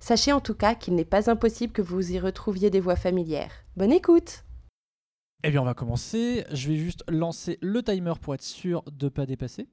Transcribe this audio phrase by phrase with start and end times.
[0.00, 3.52] Sachez en tout cas qu'il n'est pas impossible que vous y retrouviez des voix familières.
[3.76, 4.44] Bonne écoute
[5.44, 6.46] Eh bien, on va commencer.
[6.50, 9.68] Je vais juste lancer le timer pour être sûr de ne pas dépasser.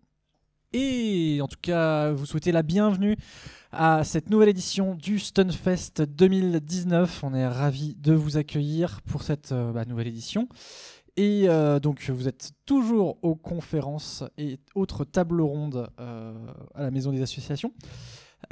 [0.74, 3.16] Et en tout cas, vous souhaitez la bienvenue
[3.72, 7.24] à cette nouvelle édition du Stunfest 2019.
[7.24, 10.50] On est ravis de vous accueillir pour cette euh, bah, nouvelle édition.
[11.16, 16.34] Et euh, donc, vous êtes toujours aux conférences et autres tables rondes euh,
[16.76, 17.72] à la Maison des Associations.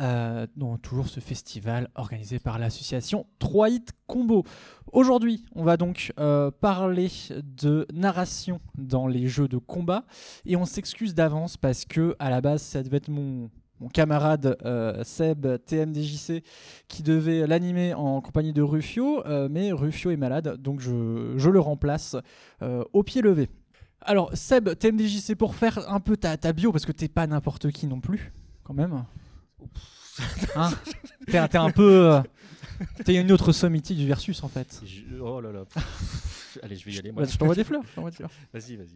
[0.01, 4.43] Euh, donc, toujours ce festival organisé par l'association 3 Hit Combo.
[4.91, 7.09] Aujourd'hui, on va donc euh, parler
[7.43, 10.05] de narration dans les jeux de combat.
[10.45, 13.49] Et on s'excuse d'avance parce que, à la base, ça devait être mon,
[13.93, 16.43] camarade euh, Seb TMDJC
[16.87, 21.59] qui devait l'animer en compagnie de Rufio, euh, mais Rufio est malade, donc je, le
[21.59, 22.15] remplace
[22.93, 23.49] au pied levé.
[24.01, 27.69] Alors Seb TMDJC pour faire un peu ta, ta bio, parce que t'es pas n'importe
[27.71, 28.33] qui non plus,
[28.63, 29.03] quand même.
[30.55, 30.71] Hein
[31.27, 32.13] t'es, t'es un peu...
[32.13, 32.21] euh,
[33.03, 34.81] t'es une autre sommité du versus en fait.
[34.85, 35.63] Je- Oh là là.
[36.63, 37.11] Allez, je vais y aller.
[37.11, 37.23] Moi.
[37.23, 37.81] Bah, je t'envoie des fleurs.
[37.89, 38.31] je t'envoie des fleurs.
[38.53, 38.95] Vas-y, vas-y.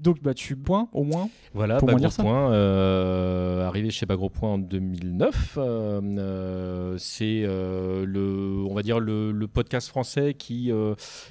[0.00, 1.28] Donc bah, tu points au moins.
[1.54, 2.08] Voilà, Pour Bagro.
[2.08, 5.54] Point, euh, arrivé chez Bagro Point en 2009.
[5.56, 10.70] euh, euh, c'est le, on va dire le, le podcast français qui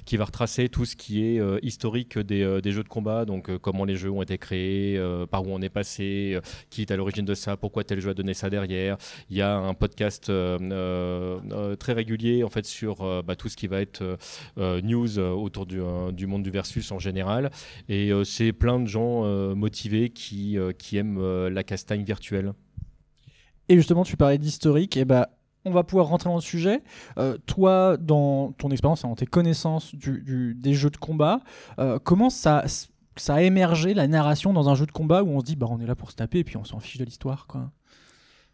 [0.04, 3.84] qui va retracer tout ce qui est historique des, des jeux de combat, donc comment
[3.84, 5.00] les jeux ont été créés,
[5.30, 6.38] par où on est passé,
[6.70, 8.98] qui est à l'origine de ça, pourquoi tel jeu a donné ça derrière.
[9.30, 13.80] Il y a un podcast très régulier en fait sur bah, tout ce qui va
[13.80, 14.18] être
[14.58, 15.80] news autour du,
[16.12, 17.50] du monde du versus en général.
[17.88, 22.52] Et c'est plein de gens euh, motivés qui, euh, qui aiment euh, la castagne virtuelle.
[23.68, 25.28] Et justement, tu parlais d'historique, et bah,
[25.64, 26.82] on va pouvoir rentrer dans le sujet.
[27.46, 31.40] Toi, dans ton expérience, dans tes connaissances du- du- des jeux de combat,
[32.04, 32.64] comment ça,
[33.16, 35.66] ça a émergé la narration dans un jeu de combat où on se dit, bah,
[35.68, 37.70] on est là pour se taper et puis on s'en fiche de l'histoire, quoi?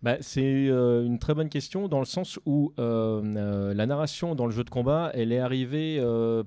[0.05, 4.35] Bah, c'est euh, une très bonne question dans le sens où euh, euh, la narration
[4.35, 5.99] dans le jeu de combat, elle est arrivée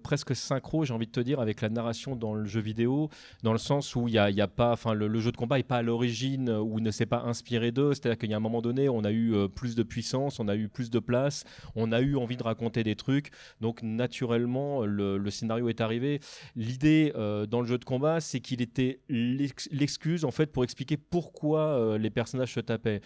[0.04, 3.10] presque synchro, j'ai envie de te dire, avec la narration dans le jeu vidéo,
[3.42, 5.78] dans le sens où il y a, pas, enfin le, jeu de combat est pas
[5.78, 7.96] à l'origine ou ne s'est pas inspiré d'eux.
[7.96, 10.56] C'est-à-dire qu'il y a un moment donné, on a eu plus de puissance, on a
[10.56, 11.44] eu plus de place,
[11.76, 13.32] on a eu envie de raconter des trucs.
[13.60, 16.20] Donc naturellement, le, scénario est arrivé.
[16.56, 17.12] L'idée
[17.50, 21.98] dans le jeu de combat, c'est qu'il était l'ex- l'excuse en fait pour expliquer pourquoi
[21.98, 23.02] les personnages se tapaient.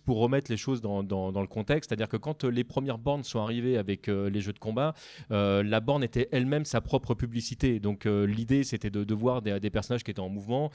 [0.00, 3.40] Pour remettre les choses dans, le contexte, c'est-à-dire que quand euh, les premières bornes sont
[3.40, 4.94] arrivées avec euh, les jeux de combat,
[5.30, 7.80] euh, la borne était elle-même sa propre publicité.
[7.80, 10.70] Donc l'idée, c'était de, voir des, personnages qui étaient en mouvement,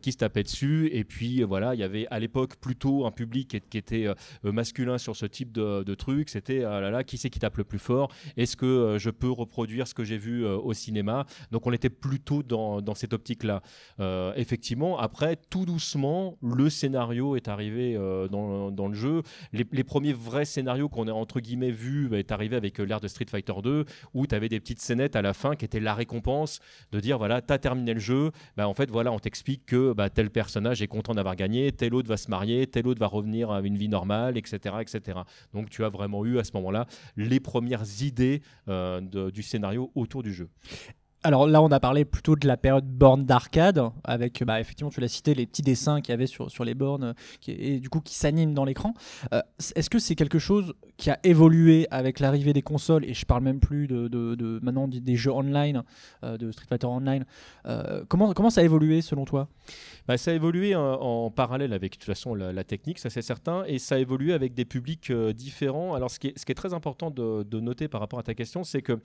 [0.00, 3.62] qui se tapaient dessus, et puis voilà, il y avait à l'époque plutôt un public
[3.68, 4.06] qui, était
[4.42, 6.28] masculin sur ce type de, de truc.
[6.28, 8.12] C'était ah là là, qui c'est qui tape le plus fort?
[8.36, 11.26] Est-ce que je peux reproduire ce que j'ai vu au cinéma?
[11.50, 13.62] Donc on était plutôt dans, cette optique-là.
[14.36, 19.22] Effectivement, après, tout doucement, le scénario est arrivé euh, dans, dans le jeu.
[19.52, 23.00] Les, premiers vrais scénarios qu'on a entre guillemets vus bah, est arrivé avec euh, l'ère
[23.00, 23.84] de Street Fighter 2,
[24.14, 26.60] où tu avais des petites scénettes à la fin qui étaient la récompense
[26.92, 30.10] de dire voilà, t'as terminé le jeu, bah, en fait, voilà, on t'explique que bah,
[30.10, 33.50] tel personnage est content d'avoir gagné, tel autre va se marier, tel autre va revenir
[33.50, 34.76] à une vie normale, etc.
[34.80, 35.20] etc.
[35.54, 36.86] Donc tu as vraiment eu à ce moment-là
[37.16, 40.48] les premières idées euh, du scénario autour du jeu.
[41.22, 45.02] Alors là, on a parlé plutôt de la période borne d'arcade, avec, bah, effectivement, tu
[45.02, 47.12] l'as cité, les petits dessins qu'il y avait sur, sur les bornes, euh,
[47.46, 48.94] et du coup qui s'animent dans l'écran.
[49.34, 49.42] Euh,
[49.76, 53.42] Est-ce que c'est quelque chose qui a évolué avec l'arrivée des consoles, et je parle
[53.42, 55.82] même plus de, de- maintenant des, jeux online,
[56.24, 57.26] euh, de Street Fighter Online.
[58.08, 59.48] Comment, comment ça a évolué selon toi?
[60.08, 63.64] Bah, ça a évolué en, parallèle avec de toute façon la, technique, ça c'est certain,
[63.66, 65.94] et ça a évolué avec des publics différents.
[65.94, 68.22] Alors ce qui est, ce qui est très important de, de noter par rapport à
[68.22, 68.98] ta question, c'est que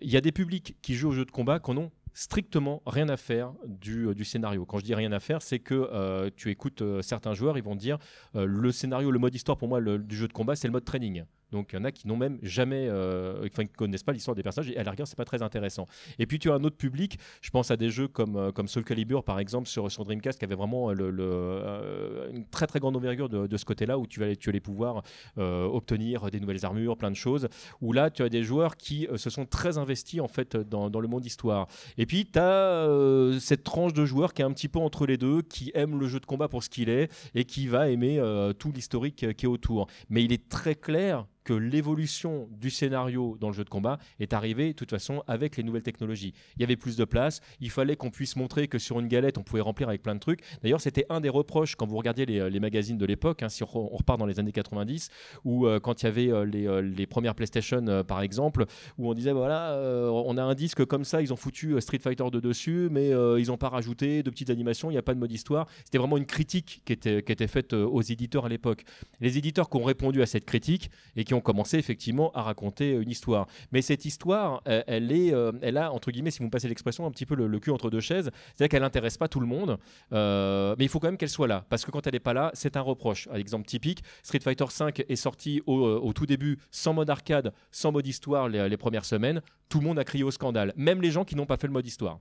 [0.00, 3.08] il y a des publics qui jouent aux jeux de combat qui n'ont strictement rien
[3.08, 4.64] à faire du, euh, du scénario.
[4.66, 7.62] Quand je dis rien à faire, c'est que euh, tu écoutes euh, certains joueurs, ils
[7.64, 7.98] vont dire
[8.34, 10.84] le scénario, le mode histoire pour moi le- du jeu de combat, c'est le mode
[10.84, 11.24] training.
[11.52, 14.34] Donc il y en a qui n'ont même jamais, euh, enfin qui connaissent pas l'histoire
[14.34, 15.86] des personnages et à la rigueur c'est pas très intéressant.
[16.18, 18.68] Et puis tu as un autre public, je pense à des jeux comme, euh, comme
[18.68, 22.96] Soul Calibur par exemple sur, sur Dreamcast qui avait vraiment euh, une très très grande
[22.96, 25.02] envergure de, de ce côté-là où tu allais, tu allais pouvoir
[25.36, 27.48] obtenir des nouvelles armures, plein de choses.
[27.80, 31.00] Où là tu as des joueurs qui se sont très investis en fait dans, dans
[31.00, 31.68] le monde histoire.
[31.96, 35.16] Et puis tu as cette tranche de joueurs qui est un petit peu entre les
[35.16, 38.20] deux, qui aime le jeu de combat pour ce qu'il est et qui va aimer
[38.58, 39.86] tout l'historique qui est autour.
[40.10, 44.68] Mais il est très clair l'évolution du scénario dans le jeu de combat est arrivée
[44.68, 46.34] de toute façon avec les nouvelles technologies.
[46.56, 49.38] Il y avait plus de place, il fallait qu'on puisse montrer que sur une galette
[49.38, 50.40] on pouvait remplir avec plein de trucs.
[50.62, 53.62] D'ailleurs c'était un des reproches quand vous regardiez les, les magazines de l'époque, hein, si
[53.62, 55.08] on, repart dans les années 90,
[55.44, 58.66] où euh, quand il y avait euh, les, euh, premières PlayStation euh, par exemple,
[58.98, 61.80] où on disait voilà euh, on a un disque comme ça, ils ont foutu euh,
[61.80, 64.98] Street Fighter 2 dessus, mais euh, ils n'ont pas rajouté de petites animations, il n'y
[64.98, 65.66] a pas de mode histoire.
[65.84, 68.84] C'était vraiment une critique qui était, qui était faite euh, aux éditeurs à l'époque.
[69.20, 72.94] Les éditeurs qui ont répondu à cette critique et qui ont commencé effectivement à raconter
[72.94, 73.46] euh, une histoire.
[73.72, 76.68] Mais cette histoire, euh, elle, est, euh, elle a, entre guillemets, si vous me passez
[76.68, 78.30] l'expression, un petit peu le, cul entre deux chaises.
[78.54, 79.78] C'est-à-dire qu'elle n'intéresse pas tout le monde,
[80.10, 81.64] mais il faut quand même qu'elle soit là.
[81.68, 83.28] Parce que quand elle n'est pas là, c'est un reproche.
[83.32, 87.90] Un exemple typique, Street Fighter V est sorti au, tout début sans mode arcade, sans
[87.90, 89.42] mode histoire les premières semaines.
[89.68, 91.72] Tout le monde a crié au scandale, même les gens qui n'ont pas fait le
[91.72, 92.20] mode histoire.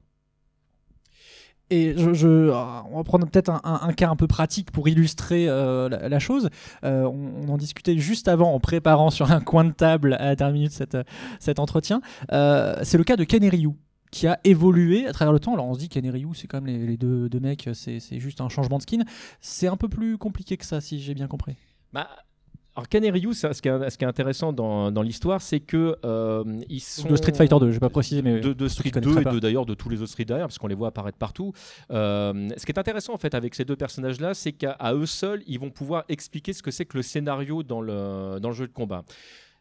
[1.69, 2.53] Et je, je- euh,
[2.91, 6.49] on va prendre peut-être un, cas un peu pratique pour illustrer euh, la, chose.
[6.83, 10.35] Euh, on, en discutait juste avant en préparant sur un coin de table à la
[10.35, 10.97] dernière minute cette,
[11.39, 12.01] cet entretien.
[12.31, 13.71] Euh, c'est le cas de Ryu
[14.11, 15.53] qui a évolué à travers le temps.
[15.53, 18.47] Alors on se dit Ryu, c'est quand même les, deux, deux mecs, c'est juste un
[18.49, 19.03] changement de skin.
[19.41, 21.55] C'est un peu plus compliqué que ça, si j'ai bien compris.
[21.91, 22.07] Bah,
[22.77, 26.43] alors ça, ce, qui est, ce qui est intéressant dans, dans l'histoire, c'est que euh,
[26.69, 29.01] ils sont De Street Fighter 2, je vais pas préciser, mais de, Street qui 2
[29.01, 31.17] connaîtraient et de- d'ailleurs de tous les autres Street derrière, parce qu'on les voit apparaître
[31.17, 31.53] partout.
[31.91, 35.41] Euh, ce qui est intéressant en fait avec ces deux personnages-là, c'est qu'à eux seuls,
[35.47, 38.67] ils vont pouvoir expliquer ce que c'est que le scénario dans le, dans le jeu
[38.67, 39.03] de combat.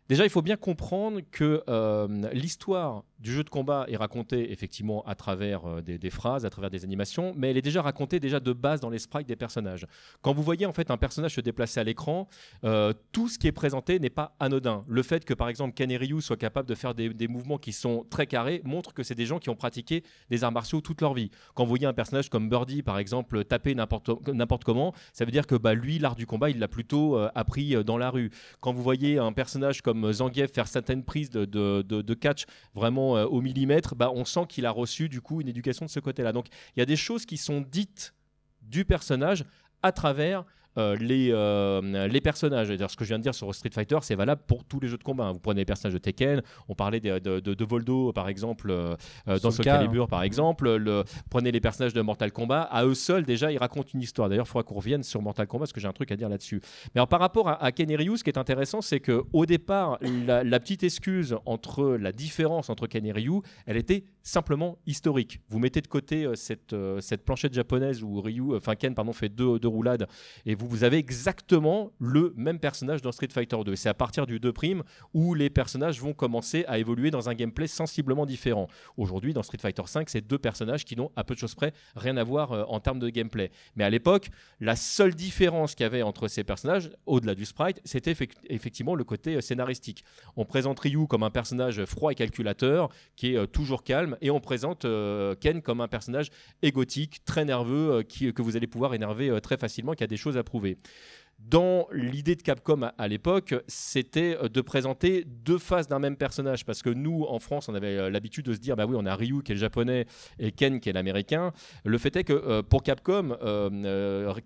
[0.08, 5.02] Déjà, il faut bien comprendre que euh, l'histoire du jeu de combat est racontée effectivement
[5.06, 8.40] à travers euh, des, phrases, à travers des animations, mais elle est déjà racontée déjà
[8.40, 9.86] de base dans les sprites des personnages.
[10.20, 12.28] Quand vous voyez en fait un personnage se déplacer à l'écran,
[12.64, 14.84] euh, tout ce qui est présenté n'est pas anodin.
[14.86, 15.90] Le fait que par exemple Ken
[16.20, 19.38] soient capables de faire des, mouvements qui sont très carrés montre que c'est des gens
[19.38, 21.30] qui ont pratiqué des arts martiaux toute leur vie.
[21.54, 25.46] Quand vous voyez un personnage comme Birdie par exemple taper n'importe comment, ça veut dire
[25.46, 28.30] que bah, lui l'art du combat il l'a plutôt euh, appris dans la rue.
[28.60, 33.26] Quand vous voyez un personnage comme Zangief faire certaines prises de- de catch vraiment euh,
[33.26, 36.32] au millimètre, bah, on sent qu'il a reçu du coup une éducation de ce côté-là.
[36.32, 38.14] Donc il y a des choses qui sont dites
[38.62, 39.44] du personnage
[39.82, 40.44] à travers
[40.76, 42.68] les, euh, les personnages.
[42.68, 44.88] C'est-à-dire, ce que je viens de dire sur Street Fighter, c'est valable pour tous les
[44.88, 45.24] jeux de combat.
[45.24, 45.32] hein.
[45.32, 48.70] Vous prenez les personnages de Tekken, on parlait de, de, de- de Voldo par exemple,
[48.70, 48.94] euh,
[49.28, 50.76] euh, dans Soul Soul Cal, Calibur par exemple.
[50.76, 54.28] Le, prenez les personnages de Mortal Kombat, à eux seuls déjà ils racontent une histoire.
[54.28, 56.28] D'ailleurs, il faudra qu'on revienne sur Mortal Kombat parce que j'ai un truc à dire
[56.28, 56.60] là-dessus.
[56.94, 59.22] Mais alors, par rapport à, à Ken et Ryu, ce qui est intéressant, c'est que
[59.32, 64.04] au départ, la, la petite excuse entre la différence entre Ken et Ryu, elle était
[64.22, 65.40] simplement historique.
[65.48, 69.12] Vous mettez de côté euh, cette, euh, cette planchette japonaise où Ryu, enfin Ken, pardon,
[69.12, 70.06] fait deux, deux roulades
[70.44, 73.76] et vous, vous avez exactement le même personnage dans Street Fighter 2.
[73.76, 74.82] C'est à partir du 2'
[75.14, 78.68] où les personnages vont commencer à évoluer dans un gameplay sensiblement différent.
[78.96, 81.72] Aujourd'hui, dans Street Fighter 5, c'est deux personnages qui n'ont à peu de choses près
[81.94, 83.50] rien à voir euh, en termes de gameplay.
[83.76, 84.28] Mais à l'époque,
[84.60, 88.94] la seule différence qu'il y avait entre ces personnages, au-delà du sprite, c'était effec- effectivement
[88.94, 90.04] le côté euh, scénaristique.
[90.36, 94.30] On présente Ryu comme un personnage froid et calculateur, qui est euh, toujours calme, et
[94.30, 94.86] on présente
[95.40, 96.30] Ken comme un personnage
[96.62, 100.42] égotique, très nerveux, que vous allez pouvoir énerver très facilement, qui a des choses à
[100.42, 100.78] prouver retrouver.
[101.38, 106.64] Dans l'idée de Capcom à, l'époque, c'était euh, de présenter deux faces d'un même personnage.
[106.64, 109.06] Parce que nous, en France, on avait euh, l'habitude de se dire bah oui, on
[109.06, 110.06] a Ryu qui est le japonais
[110.38, 111.52] et Ken qui est l'américain.
[111.84, 113.36] Le fait est que euh, pour Capcom,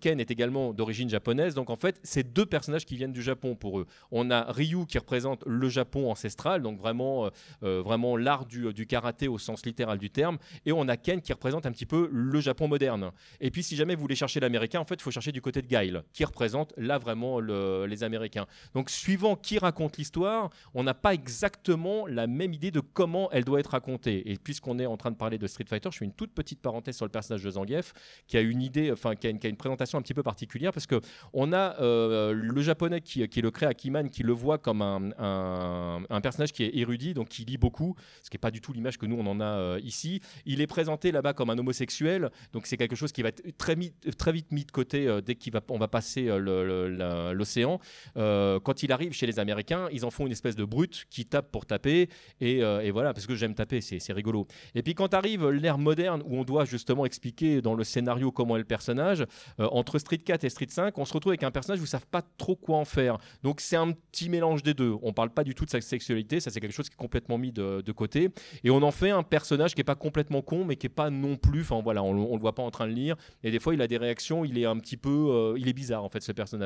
[0.00, 1.54] Ken est également d'origine japonaise.
[1.54, 3.86] Donc en fait, c'est deux personnages qui viennent du Japon pour eux.
[4.10, 7.30] On a Ryu qui représente le Japon ancestral, donc vraiment,
[7.62, 10.38] vraiment l'art du, du karaté au sens littéral du terme.
[10.66, 13.12] Et on a Ken qui représente un petit peu le Japon moderne.
[13.40, 15.62] Et puis si jamais vous voulez chercher l'américain, en fait, il faut chercher du côté
[15.62, 18.46] de Guile, qui représente là vraiment le- les Américains.
[18.74, 23.44] Donc suivant qui raconte l'histoire, on n'a pas exactement la même idée de comment elle
[23.44, 24.30] doit être racontée.
[24.30, 26.60] Et puisqu'on est en train de parler de Street Fighter, je fais une toute petite
[26.60, 27.92] parenthèse sur le personnage de Zangief,
[28.26, 31.00] qui a une idée, enfin qui a une, présentation un petit peu particulière, parce que
[31.32, 36.20] on a euh, le japonais qui, le crée Akiman, qui le voit comme un, un-
[36.20, 38.98] personnage qui est érudit, donc qui lit beaucoup, ce qui n'est pas du tout l'image
[38.98, 40.20] que nous on en a euh, ici.
[40.46, 43.74] Il est présenté là-bas comme un homosexuel, donc c'est quelque chose qui va être très,
[43.74, 46.64] vite mis de côté euh, dès qu'on va, passer le-
[47.32, 47.80] l'océan.
[48.16, 51.26] Euh, quand il arrive chez les Américains, ils en font une espèce de brute qui
[51.26, 52.08] tape pour taper,
[52.40, 54.46] et, euh, et voilà, parce que j'aime taper, c'est rigolo.
[54.74, 58.56] Et puis quand arrive l'ère moderne où on doit justement expliquer dans le scénario comment
[58.56, 59.24] est le personnage,
[59.58, 61.84] euh, entre Street 4 et Street 5, on se retrouve avec un personnage où ils
[61.84, 63.18] ne savent pas trop quoi en faire.
[63.42, 64.94] Donc c'est un petit mélange des deux.
[65.02, 67.38] On parle pas du tout de sa sexualité, ça c'est quelque chose qui est complètement
[67.38, 68.30] mis de, de côté.
[68.64, 71.10] Et on en fait un personnage qui est pas complètement con, mais qui est pas
[71.10, 71.62] non plus.
[71.62, 73.16] Enfin voilà, on, on le voit pas en train de lire.
[73.42, 74.44] Et des fois, il a des réactions.
[74.44, 76.59] Il est un petit peu, il est bizarre en fait ce personnage.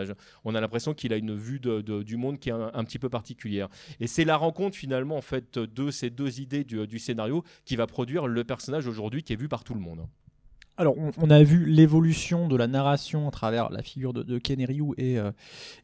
[0.44, 3.68] On a l'impression qu'il a une vue du monde qui est un, petit peu particulière.
[4.00, 7.86] Et c'est la rencontre finalement en fait de ces deux idées du, scénario qui va
[7.86, 10.06] produire le personnage aujourd'hui qui est vu par tout le monde.
[10.76, 14.60] Alors, on, a vu l'évolution de la narration à travers la figure de, de Ken
[14.60, 15.30] et euh,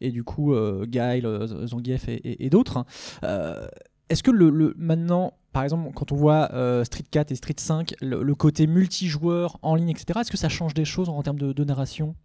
[0.01, 2.79] du coup euh, Guile, euh, Zangief et, d'autres.
[3.23, 3.69] hein.
[4.09, 6.49] Est-ce que le, maintenant, par exemple, quand on voit
[6.85, 10.75] Street 4 et Street 5, le, côté multijoueur en ligne, etc., est-ce que ça change
[10.75, 12.17] des choses en termes de narration?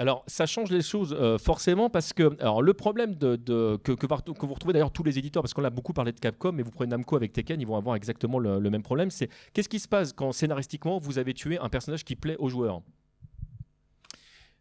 [0.00, 3.36] Alors, ça change les choses euh, forcément parce que alors, le problème de,
[3.84, 3.92] que
[4.46, 6.70] vous retrouvez d'ailleurs tous les éditeurs, parce qu'on a beaucoup parlé de Capcom, mais vous
[6.70, 9.10] prenez Namco avec Tekken, ils vont avoir exactement le, le même problème.
[9.10, 12.48] C'est qu'est-ce qui se passe quand scénaristiquement vous avez tué un personnage qui plaît aux
[12.48, 12.80] joueurs?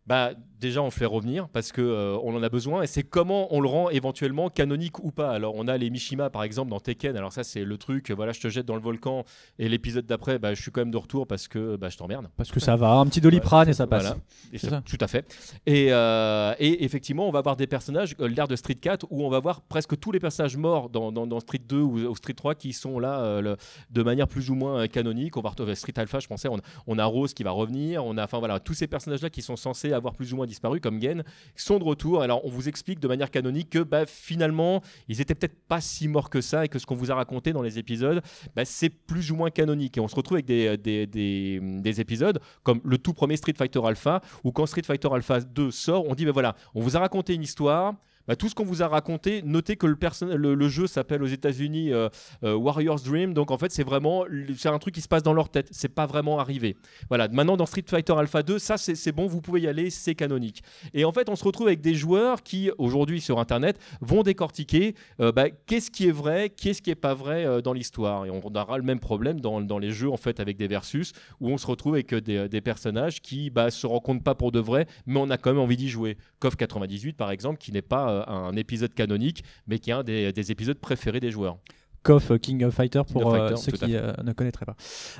[0.09, 3.03] Bah, déjà, on le fait revenir parce que euh, on en a besoin et c'est
[3.03, 5.29] comment on le rend éventuellement canonique ou pas.
[5.31, 7.15] Alors, on a les Mishima par exemple dans Tekken.
[7.15, 8.09] Alors, ça, c'est le truc.
[8.09, 9.23] Voilà, je te jette dans le volcan
[9.59, 12.27] et l'épisode d'après, bah, je suis quand même de retour parce que bah, je t'emmerde.
[12.35, 14.01] Parce que ça va, un petit doliprane et ça passe.
[14.01, 14.17] Voilà.
[14.51, 14.81] Et ça- ça.
[14.83, 15.31] Tout à fait.
[15.67, 19.23] Et, euh, et effectivement, on va avoir des personnages, euh, l'ère de Street 4, où
[19.23, 22.15] on va voir presque tous les personnages morts dans, dans- dans Street 2 ou, ou
[22.15, 23.57] Street 3 qui sont là euh, le-
[23.91, 25.37] de manière plus ou moins canonique.
[25.37, 28.17] On va retrouver Street Alpha, je pensais, on, on a Rose qui va revenir, on
[28.17, 31.01] a enfin voilà, tous ces personnages-là qui sont censés avoir plus ou moins disparu, comme
[31.01, 31.23] Gen,
[31.55, 32.21] sont de retour.
[32.21, 36.07] Alors, on vous explique de manière canonique que bah, finalement, ils étaient peut-être pas si
[36.07, 38.21] morts que ça et que ce qu'on vous a raconté dans les épisodes,
[38.55, 39.97] bah, c'est plus ou moins canonique.
[39.97, 43.53] Et on se retrouve avec des, des, des- des épisodes comme le tout premier Street
[43.57, 46.95] Fighter Alpha, où quand Street Fighter Alpha 2 sort, on dit ben voilà, on vous
[46.97, 47.93] a raconté une histoire.
[48.29, 52.09] Bah, tout ce qu'on vous a raconté, notez que le, jeu s'appelle aux États-Unis euh,
[52.43, 54.23] euh, Warrior's Dream, donc en fait c'est vraiment
[54.55, 56.75] c'est un truc qui se passe dans leur tête, c'est pas vraiment arrivé.
[57.07, 60.13] Voilà, maintenant dans Street Fighter Alpha 2, ça c'est bon, vous pouvez y aller, c'est
[60.13, 60.61] canonique.
[60.93, 64.93] Et en fait, on se retrouve avec des joueurs qui aujourd'hui sur Internet vont décortiquer
[65.19, 68.27] euh, bah, qu'est-ce qui est vrai, qu'est-ce qui est pas vrai dans l'histoire.
[68.27, 71.49] Et on aura le même problème dans, les jeux en fait avec des versus où
[71.49, 75.19] on se retrouve avec des, personnages qui bah, se rencontrent pas pour de vrai, mais
[75.19, 76.17] on a quand même envie d'y jouer.
[76.39, 80.31] KOF 98 par exemple, qui n'est pas un épisode canonique, mais qui est un des,
[80.33, 81.57] des épisodes préférés des joueurs.
[82.03, 84.75] KOF, euh, King of Fighter, pour of euh, Fighter, ceux qui euh, ne connaîtraient pas.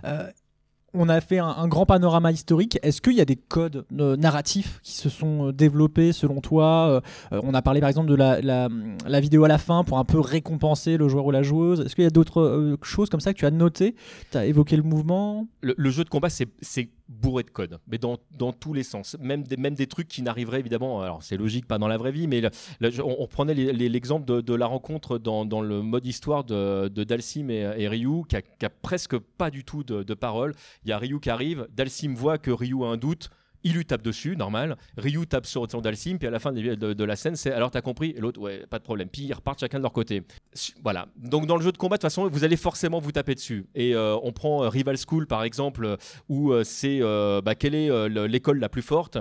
[0.05, 0.29] Euh,
[0.95, 2.79] on a fait un, un grand panorama historique.
[2.81, 6.87] Est-ce qu'il y a des codes euh, narratifs qui se sont euh, développés selon toi
[6.89, 8.69] Euh, euh, On a parlé par exemple de la, la-
[9.05, 11.81] la vidéo à la fin pour un peu récompenser le joueur ou la joueuse.
[11.81, 13.95] Est-ce qu'il y a d'autres euh, choses comme ça que tu as notées?
[14.31, 15.47] Tu as évoqué le mouvement?
[15.61, 16.47] Le, le jeu de combat, c'est
[17.09, 19.17] bourré de codes, mais dans, dans tous les sens.
[19.19, 22.11] Même des, même des trucs qui n'arriveraient évidemment, alors c'est logique, pas dans la vraie
[22.11, 22.41] vie, mais
[23.03, 27.87] on, les- l'exemple de, la rencontre dans, le mode histoire de, de Dalsim et, et
[27.87, 30.53] Ryu, qui a, qui a presque pas du tout de, de parole.
[30.85, 33.29] Il y a Ryu qui arrive, Dalsim voit que Ryu a un doute.
[33.63, 34.77] Il lui tape dessus, normal.
[34.97, 37.71] Ryu tape sur son Dalsim, puis à la fin de, de- la scène, c'est alors
[37.71, 39.09] t'as compris Et l'autre, ouais, pas de problème.
[39.09, 40.23] Puis ils repartent chacun de leur côté.
[40.83, 41.07] Voilà.
[41.17, 43.65] Donc dans le jeu de combat, de toute façon, vous allez forcément vous taper dessus.
[43.75, 45.95] Et euh, on prend euh, Rival School par exemple, euh,
[46.29, 46.99] où c'est
[47.43, 49.17] bah, quelle est le- l'école la plus forte.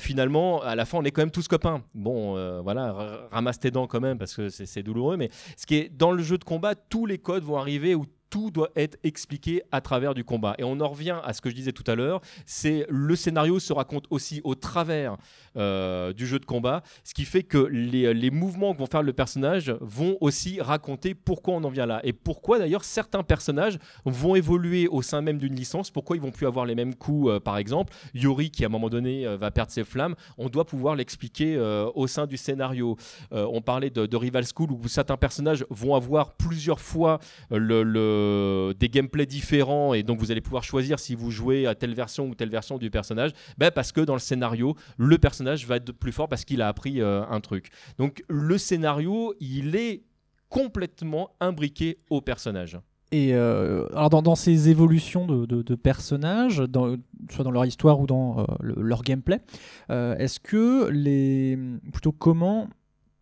[0.00, 1.82] Finalement, à la fin, on est quand même tous copains.
[1.94, 5.16] Bon, voilà, ramasse tes dents quand même parce que c'est douloureux.
[5.16, 8.06] Mais ce qui est dans le jeu de combat, tous les codes vont arriver où
[8.36, 10.56] tout doit être expliqué à travers du combat.
[10.58, 13.58] Et on en revient à ce que je disais tout à l'heure, c'est le scénario
[13.58, 15.16] se raconte aussi au travers
[15.56, 19.02] euh, du jeu de combat, ce qui fait que les, les mouvements que vont faire
[19.02, 22.00] le personnage vont aussi raconter pourquoi on en vient là.
[22.04, 26.30] Et pourquoi d'ailleurs certains personnages vont évoluer au sein même d'une licence, pourquoi ils vont
[26.30, 27.92] plus avoir les mêmes coups, euh, par exemple.
[28.14, 31.56] Yori qui à un moment donné euh, va perdre ses flammes, on doit pouvoir l'expliquer
[31.56, 32.96] euh, au sein du scénario.
[33.32, 37.18] Euh, on parlait de, Rival School où certains personnages vont avoir plusieurs fois
[37.52, 41.94] euh, des gameplays différents et donc vous allez pouvoir choisir si vous jouez à telle
[41.94, 45.36] version ou telle version du personnage ben parce que dans le scénario le personnage
[45.66, 47.70] va être plus fort parce qu'il a appris euh, un truc.
[47.98, 50.02] Donc le scénario il est
[50.48, 52.78] complètement imbriqué au personnage.
[53.12, 56.62] Et euh, alors dans, ces évolutions de, personnages,
[57.30, 59.40] soit dans leur histoire ou dans euh, le- leur gameplay,
[59.88, 61.56] est-ce que les
[61.92, 62.68] plutôt comment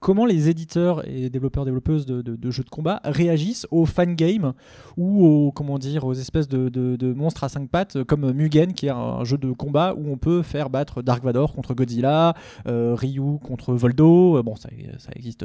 [0.04, 4.52] comment les éditeurs et développeurs développeuses de, jeux de combat réagissent aux fangames
[4.98, 8.86] ou aux comment dire aux espèces de, monstres à cinq pattes euh, comme Mugen qui
[8.86, 12.34] est un jeu de combat où on peut faire battre Dark Vador contre Godzilla,
[12.68, 14.36] euh, Ryu contre Voldo.
[14.36, 14.68] Euh, Bon, ça,
[15.16, 15.42] existe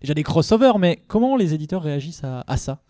[0.00, 2.80] déjà des crossovers, mais comment les éditeurs réagissent à ça?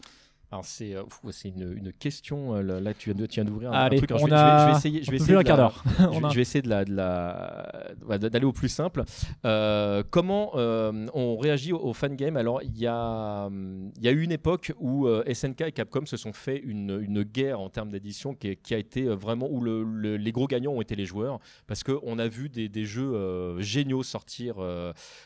[0.52, 1.04] Alors c'est euh,
[1.44, 4.10] une, une question euh, là, là, tu viens d'ouvrir un, truc.
[4.10, 5.84] Alors, on je, vais, je a essayer je un vais essayer quart d'heure.
[5.98, 8.68] je, On vais- a- je vais essayer de la, de la- ouais, d'aller au plus
[8.68, 9.04] simple.
[9.44, 14.10] Euh, comment euh, on réagit au, au fangame Alors, il y, a, il y a
[14.10, 17.68] eu une époque où euh, SNK et Capcom se sont fait une, une guerre en
[17.68, 20.96] termes d'édition qui, qui a été vraiment où le- le- les gros gagnants ont été
[20.96, 21.38] les joueurs
[21.68, 24.56] parce qu'on a vu des, des jeux géniaux sortir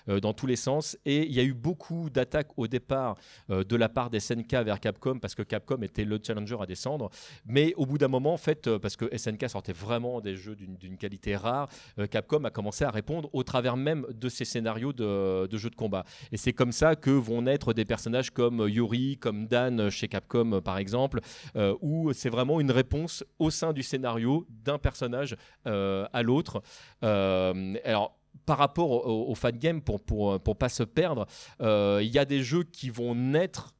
[0.07, 3.16] dans tous les sens et il y a eu beaucoup d'attaques au départ
[3.49, 7.11] de la part des SNK vers Capcom parce que Capcom était le challenger à descendre.
[7.47, 10.56] Mais au bout d'un moment, en fait, euh, parce que SNK sortait vraiment des jeux
[10.56, 11.68] d'une qualité rare,
[11.99, 15.71] euh, Capcom a commencé à répondre au travers même de ces scénarios de, de jeux
[15.71, 16.04] de combat.
[16.33, 20.61] Et c'est comme ça que vont naître des personnages comme Yuri, comme Dan chez Capcom
[20.61, 21.21] par exemple,
[21.56, 26.62] euh, où c'est vraiment une réponse au sein du scénario d'un personnage euh, à l'autre.
[27.02, 31.26] Alors par rapport au, au, fan game, pour, pour, pas se perdre,
[31.61, 33.74] il y a des jeux qui vont naître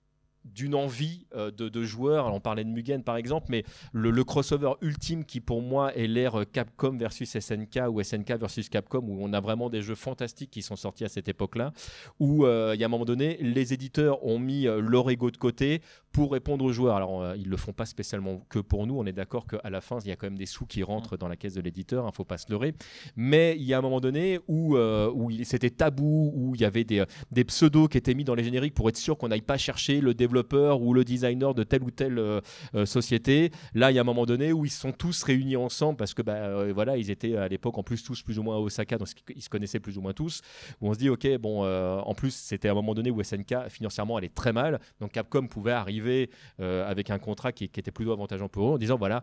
[0.45, 2.27] d'une envie euh, de, joueurs.
[2.27, 6.07] Alors, on parlait de Mugen par exemple, mais le, crossover ultime qui pour moi est
[6.07, 10.51] l'ère Capcom versus SNK ou SNK versus Capcom, où on a vraiment des jeux fantastiques
[10.51, 11.73] qui sont sortis à cette époque-là,
[12.21, 15.31] où euh, il y a un moment donné, les éditeurs ont mis euh, leur ego
[15.31, 15.81] de côté
[16.15, 16.97] pour répondre aux joueurs.
[16.97, 18.97] Alors, euh, ils le font pas spécialement que pour nous.
[18.97, 21.17] On est d'accord qu'à la fin, il y a quand même des sous qui rentrent
[21.17, 22.09] dans la caisse de l'éditeur.
[22.09, 22.75] Il faut pas se leurrer.
[23.17, 26.85] Mais il y a un moment donné où, euh, c'était tabou, où il y avait
[26.85, 29.59] des, des pseudos qui étaient mis dans les génériques pour être sûr qu'on n'aille pas
[29.59, 32.41] chercher le développeur ou le designer de telle ou telle euh,
[32.75, 33.53] euh, société.
[33.73, 36.23] Là, il y a un moment donné où ils sont tous réunis ensemble parce que
[36.23, 38.99] bah, euh, voilà, ils étaient à l'époque en plus tous plus ou moins à Osaka,
[38.99, 40.41] donc ils se connaissaient plus ou moins tous.
[40.81, 44.17] Où on se dit, ok, bon, en plus, c'était un moment donné où SNK financièrement
[44.17, 48.71] allait très mal, donc Capcom pouvait arriver avec un contrat qui, était plutôt avantageux pour
[48.71, 49.23] eux en disant, voilà,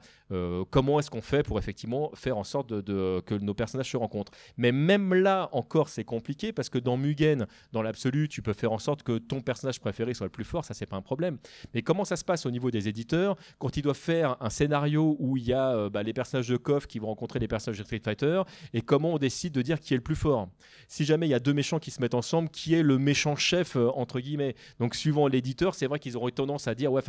[0.69, 4.31] comment est-ce qu'on fait pour effectivement faire en sorte que nos personnages se rencontrent?
[4.57, 8.71] Mais même là encore, c'est compliqué parce que dans Mugen, dans l'absolu, tu peux faire
[8.71, 11.37] en sorte que ton personnage préféré soit le plus fort, ça c'est pas problème.
[11.73, 15.15] Mais comment ça se passe au niveau des éditeurs quand ils doivent faire un scénario
[15.19, 17.79] où il y a euh, bah, les personnages de KOF qui vont rencontrer les personnages
[17.79, 18.41] de Street Fighter
[18.73, 20.49] et comment on décide de dire qui est le plus fort?
[20.87, 23.35] Si jamais il y a deux méchants qui se mettent ensemble, qui est le méchant
[23.35, 24.55] chef euh, entre guillemets?
[24.79, 27.01] Donc suivant l'éditeur, c'est vrai qu'ils auraient tendance à dire ouais,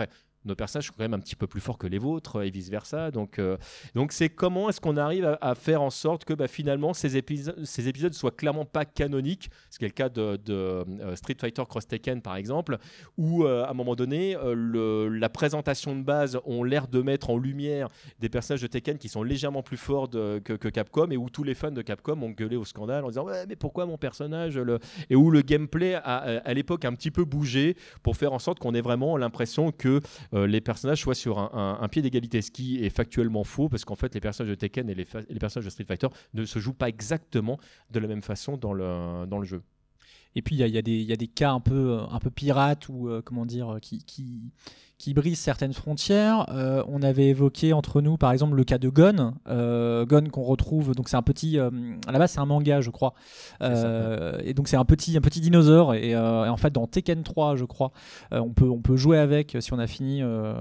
[0.45, 2.69] nos personnages sont quand même un petit peu plus forts que les vôtres et vice
[2.69, 3.11] versa.
[3.11, 3.57] Donc euh,
[3.95, 7.65] donc c'est comment est-ce qu'on arrive à, faire en sorte que bah, finalement ces épisodes,
[7.65, 11.87] ces soient clairement pas canoniques, ce qui est le cas de, euh, Street Fighter Cross
[11.87, 12.79] Tekken par exemple,
[13.17, 17.37] où euh, à un moment donné la présentation de base ont l'air de mettre en
[17.37, 21.45] lumière des personnages de Tekken qui sont légèrement plus forts que, Capcom et où tous
[21.45, 24.61] les fans de Capcom ont gueulé au scandale en disant mais pourquoi mon personnage
[25.11, 28.59] et où le gameplay a à, l'époque un petit peu bougé pour faire en sorte
[28.59, 30.01] qu'on ait vraiment l'impression que
[30.33, 34.14] les personnages soient sur un, pied d'égalité, ce qui est factuellement faux parce qu'en fait
[34.14, 36.88] les personnages de Tekken et les, les personnages de Street Fighter ne se jouent pas
[36.88, 37.59] exactement
[37.90, 39.62] de la même façon dans le jeu.
[40.35, 41.61] Et puis il y a, il y a des- il y a des cas un
[41.61, 44.40] peu, un peu pirates ou euh, comment dire qui, qui,
[44.99, 46.47] qui brisent certaines frontières.
[46.51, 50.42] Euh, on avait évoqué entre nous par exemple le cas de Gon, euh, Gon qu'on
[50.45, 50.95] retrouve.
[50.95, 51.71] Donc c'est un petit, euh,
[52.07, 53.12] à la base c'est un manga je crois.
[53.62, 55.95] Euh, et donc c'est un petit, un petit dinosaure.
[55.95, 57.92] Et, euh, et en fait dans Tekken 3 je crois,
[58.33, 60.55] euh, on peut, on peut jouer avec si on a fini euh,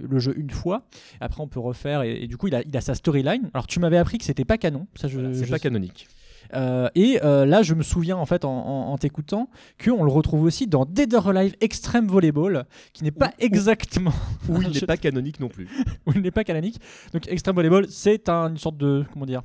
[0.00, 0.84] le jeu une fois.
[1.20, 3.50] Après on peut refaire et, et du coup il a, il a sa storyline.
[3.52, 4.86] Alors tu m'avais appris que c'était pas canon.
[4.94, 6.08] Ça je, C'est je pas canonique.
[6.54, 9.48] Euh, et euh, là, je me souviens en fait en, en- en t'écoutant
[9.82, 14.12] qu'on le retrouve aussi dans Dead or Alive Extreme Volleyball, qui n'est pas exactement
[14.48, 15.68] Où il n'est pas canonique non plus.
[16.06, 16.80] où il n'est pas canonique.
[17.12, 19.42] Donc Extreme Volleyball, c'est un- une sorte de comment dire.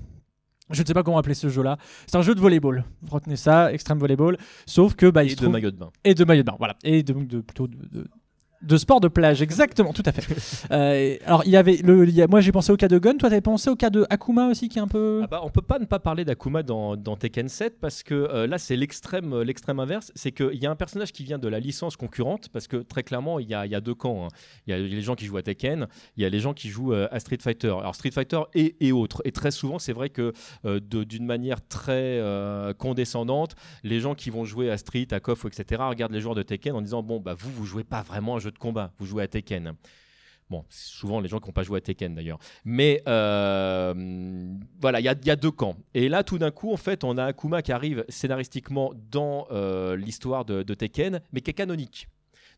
[0.70, 1.78] Je ne sais pas comment appeler ce jeu-là.
[2.08, 2.86] C'est un jeu de volleyball.
[3.10, 4.38] Retenez ça, Extreme Volleyball.
[4.66, 5.90] Sauf que bah, il Et se de trouve- maillot de bain.
[6.06, 6.76] et de maillot de bain, voilà.
[6.86, 8.08] Et de, de- plutôt de, de-
[8.64, 10.24] de sport de plage, exactement, tout à fait.
[10.72, 12.98] Euh, alors, il y avait le, il y a- moi j'ai pensé au cas de
[12.98, 15.22] Gun, toi t'avais pensé au cas de Akuma aussi qui est un peu.
[15.24, 18.14] Ah bah, on peut pas ne pas parler d'Akuma dans, dans Tekken 7 parce que
[18.14, 21.38] euh, là c'est l'extrême euh, l'extrême inverse, c'est qu'il y a un personnage qui vient
[21.38, 24.26] de la licence concurrente parce que très clairement il y a, y a deux camps.
[24.26, 24.30] hein.
[24.68, 26.70] Il y a les gens qui jouent à Tekken, il y a les gens qui
[26.70, 27.70] jouent euh, à Street Fighter.
[27.78, 29.22] Alors Street Fighter et, et autres.
[29.26, 32.22] Et très souvent c'est vrai que d'une manière très
[32.78, 35.82] condescendante, les gens qui vont jouer à Street, à KOF, etc.
[35.88, 38.38] regardent les joueurs de Tekken en disant bon bah vous vous jouez pas vraiment à
[38.38, 39.74] un jeu de combat, vous jouez à Tekken.
[40.50, 42.38] Bon, c'est souvent les gens qui n'ont pas joué à Tekken d'ailleurs.
[42.64, 43.94] Mais euh,
[44.80, 45.76] voilà, il y, a- deux camps.
[45.94, 49.96] Et là, tout d'un coup, en fait, on a Akuma qui arrive scénaristiquement dans euh,
[49.96, 52.08] l'histoire de, de Tekken, mais qui est canonique.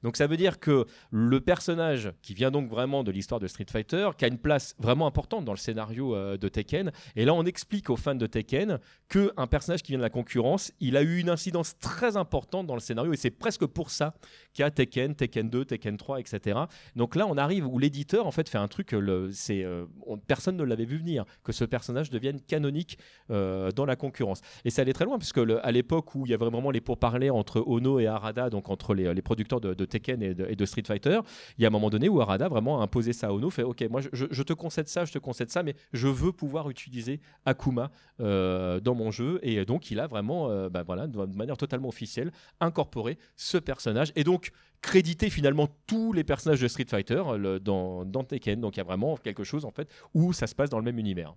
[0.03, 3.65] Donc ça veut dire que le personnage qui vient donc vraiment de l'histoire de Street
[3.71, 7.33] Fighter, qui a une place vraiment importante dans le scénario euh, de Tekken, et là
[7.33, 8.77] on explique aux fans de Tekken
[9.07, 12.67] que un personnage qui vient de la concurrence, il a eu une incidence très importante
[12.67, 14.13] dans le scénario, et c'est presque pour ça
[14.63, 16.59] a Tekken, Tekken 2, Tekken 3, etc.
[16.95, 20.17] Donc là on arrive où l'éditeur en fait fait un truc, euh, c'est, euh, on-
[20.17, 22.97] personne ne l'avait vu venir, que ce personnage devienne canonique
[23.31, 24.41] euh, dans la concurrence.
[24.65, 26.81] Et ça allait très loin, puisque le- à l'époque où il y avait vraiment les
[26.81, 30.55] pourparlers entre Ono et Harada, donc entre les, les producteurs de, Tekken et de, et
[30.55, 31.19] de Street Fighter,
[31.57, 33.63] il y a un moment donné où Harada vraiment a imposé ça à Ono, fait
[33.63, 37.19] OK, moi je, te concède ça, je te concède ça, mais je veux pouvoir utiliser
[37.45, 39.39] Akuma dans mon jeu.
[39.43, 44.11] Et donc il a vraiment, bah, voilà, de manière totalement officielle, incorporé ce personnage.
[44.15, 44.44] Et donc
[44.81, 48.61] créditer finalement tous les personnages de Street Fighter euh, le- dans, dans Tekken.
[48.61, 50.85] Donc il y a vraiment quelque chose en fait où ça se passe dans le
[50.85, 51.35] même univers.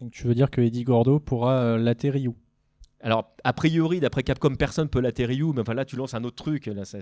[0.00, 2.30] Donc tu veux dire que Eddie Gordo pourra euh, latter Ryu
[3.00, 6.24] Alors, a priori, d'après Capcom, personne peut la Ryu, mais enfin là, tu lances un
[6.24, 6.66] autre truc.
[6.66, 6.98] Là, ça.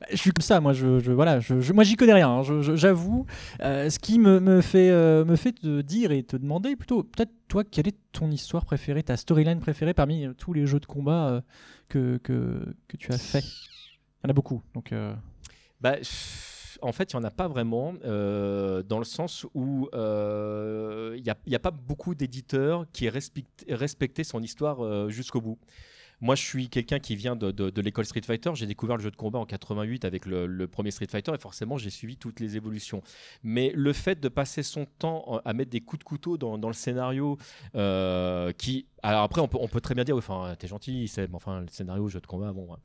[0.00, 2.28] Bah, Je suis comme ça, moi, je, je- voilà, je, je- moi j'y connais rien,
[2.28, 2.42] hein,
[2.74, 3.26] j'avoue.
[3.60, 7.02] Euh, ce qui me, me fait, euh, me fait te dire et te demander plutôt,
[7.02, 10.86] peut-être toi, quelle est ton histoire préférée, ta storyline préférée parmi tous les jeux de
[10.86, 11.42] combat
[11.88, 13.44] que, que, que tu as fait?
[14.24, 15.14] Y en a beaucoup, euh,
[15.80, 15.96] Bah,
[16.80, 21.22] en fait, il n'y en a pas vraiment, euh, dans le sens où euh, il
[21.22, 23.12] n'y a, il pas beaucoup d'éditeurs qui aient
[23.68, 25.58] respecté, son histoire jusqu'au bout.
[26.20, 28.52] Moi, je suis quelqu'un qui vient de, l'école Street Fighter.
[28.54, 31.78] J'ai découvert le jeu de combat en 88 avec le, premier Street Fighter et forcément,
[31.78, 33.02] j'ai suivi toutes les évolutions.
[33.42, 36.74] Mais le fait de passer son temps à mettre des coups de couteau dans, le
[36.74, 37.38] scénario,
[38.56, 38.86] qui.
[39.04, 41.62] Alors après, on peut, on peut très bien dire, ouais, enfin, t'es gentil, c'est, enfin,
[41.62, 42.66] le scénario, jeu de combat, bon.
[42.70, 42.76] ouais.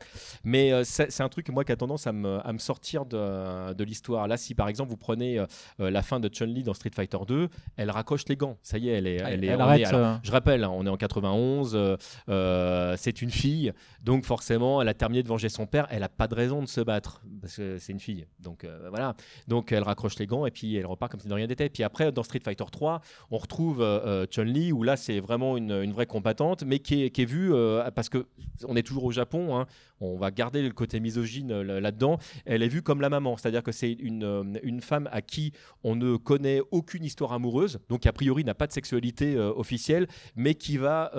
[0.44, 3.74] Mais euh, c'est, un truc, moi, qui a tendance à me, à me sortir de,
[3.74, 4.28] de l'histoire.
[4.28, 5.46] Là, si par exemple, vous prenez euh,
[5.80, 8.58] euh, la fin de Chun-Li dans Street Fighter 2, elle raccroche les gants.
[8.64, 9.18] Ça y est, elle est.
[9.18, 10.16] Elle- est- elle arrête, est- alors, euh.
[10.24, 11.98] je rappelle, hein, on est en 91, euh,
[12.30, 16.10] euh, c'est une fille, donc forcément, elle a terminé de venger son père, elle n'a
[16.10, 18.26] pas de raison de se battre, parce que c'est une fille.
[18.40, 19.14] Donc voilà,
[19.48, 21.70] donc elle raccroche les gants et puis elle repart comme si de rien n'était.
[21.70, 23.86] Puis après, dans Street Fighter 3, on retrouve
[24.32, 28.10] Chun-Li, où là, c'est vraiment une, une vraie combattante, mais qui est, qui euh, parce
[28.10, 28.26] que
[28.68, 29.68] on est toujours au Japon, hein,
[30.00, 33.38] on va garder le côté misogyne euh, là- là-dedans, elle est vue comme la maman,
[33.38, 35.52] c'est-à-dire que c'est une, euh, une femme à qui
[35.84, 40.56] on ne connaît aucune histoire amoureuse, donc a priori n'a pas de sexualité officielle, mais
[40.56, 41.12] qui va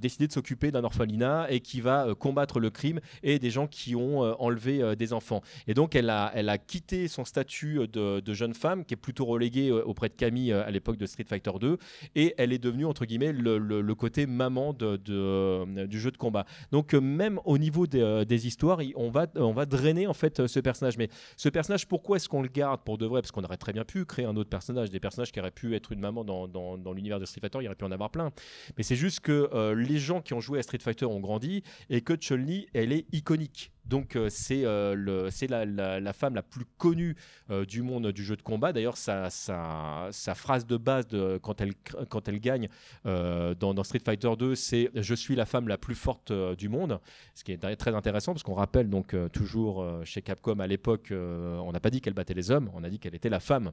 [0.00, 3.94] décider de s'occuper d'un orphelinat et qui va combattre le crime et des gens qui
[3.94, 5.40] ont enlevé des enfants.
[5.66, 8.98] Et donc elle a, elle a quitté son statut de, de jeune femme, qui est
[8.98, 11.78] plutôt reléguée auprès de Camille à l'époque de Street Fighter 2,
[12.14, 16.00] et elle est devenue entre guillemets le, le- le côté maman de, de, euh, du
[16.00, 16.44] jeu de combat.
[16.72, 20.46] Donc euh, même au niveau des, euh, histoires, on va, on va drainer en fait
[20.46, 20.96] ce personnage.
[20.98, 23.20] Mais ce personnage, pourquoi est-ce qu'on le garde pour de vrai?
[23.20, 25.74] Parce qu'on aurait très bien pu créer un autre personnage, des personnages qui auraient pu
[25.74, 28.10] être une maman dans, dans, l'univers de Street Fighter, il y aurait pu en avoir
[28.10, 28.30] plein.
[28.76, 32.00] Mais c'est juste que les gens qui ont joué à Street Fighter ont grandi et
[32.00, 33.72] que Chun-Li, elle est iconique.
[33.88, 35.30] Donc euh, c'est euh,
[36.00, 37.16] la, femme la plus connue
[37.50, 38.72] euh, du monde du jeu de combat.
[38.72, 39.30] D'ailleurs, sa,
[40.34, 41.06] phrase de base
[41.42, 42.68] quand, elle, gagne
[43.04, 47.00] dans, dans Street Fighter 2, c'est «Je suis la femme la plus forte du monde»,
[47.34, 51.72] ce qui est très intéressant parce qu'on rappelle donc toujours chez Capcom à l'époque, on
[51.72, 53.72] n'a pas dit qu'elle battait les hommes, on a dit qu'elle était la femme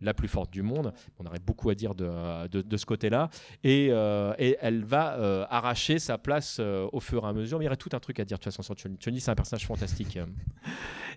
[0.00, 0.92] la plus forte du monde.
[1.18, 3.30] On aurait beaucoup à dire de, de, ce côté-là.
[3.64, 7.58] Et, euh, et elle va euh, arracher sa place euh, au fur et à mesure.
[7.58, 8.76] Mais il y aurait tout un truc à dire de toute façon sur.
[8.76, 10.18] Chun-Li, c'est un personnage fantastique.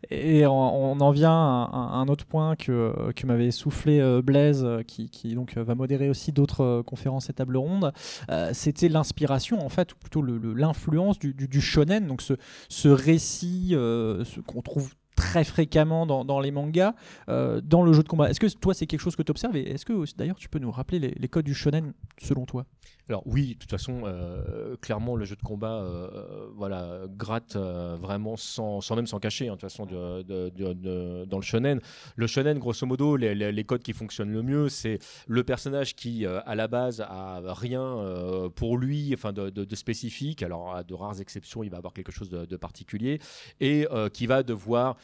[0.10, 5.34] Et on, en vient à un, autre point que, que m'avait soufflé Blaise, qui, qui
[5.34, 7.94] donc va modérer aussi d'autres conférences et tables rondes.
[8.52, 12.34] C'était l'inspiration, en fait, ou plutôt l'influence du, du- du shonen, donc ce,
[12.68, 16.96] ce récit ce qu'on trouve très fréquemment dans, dans les mangas,
[17.30, 18.30] euh, dans le jeu de combat.
[18.30, 20.72] Est-ce que toi, c'est quelque chose que tu observes est-ce que d'ailleurs, tu peux nous
[20.72, 22.66] rappeler les, codes du shonen selon toi?
[23.10, 28.38] Alors oui, de toute façon, euh, clairement, le jeu de combat, euh, voilà, gratte vraiment
[28.38, 29.50] sans, sans même s'en cacher.
[29.50, 31.82] hein, de toute façon, dans le shonen,
[32.16, 35.96] le shonen, grosso modo, les, les- les codes qui fonctionnent le mieux, c'est le personnage
[35.96, 37.98] qui, à la base, a rien
[38.56, 40.44] pour lui, enfin, de, spécifique.
[40.44, 43.20] Alors, à de rares exceptions, il va avoir quelque chose de, particulier
[43.60, 44.96] et qui va devoir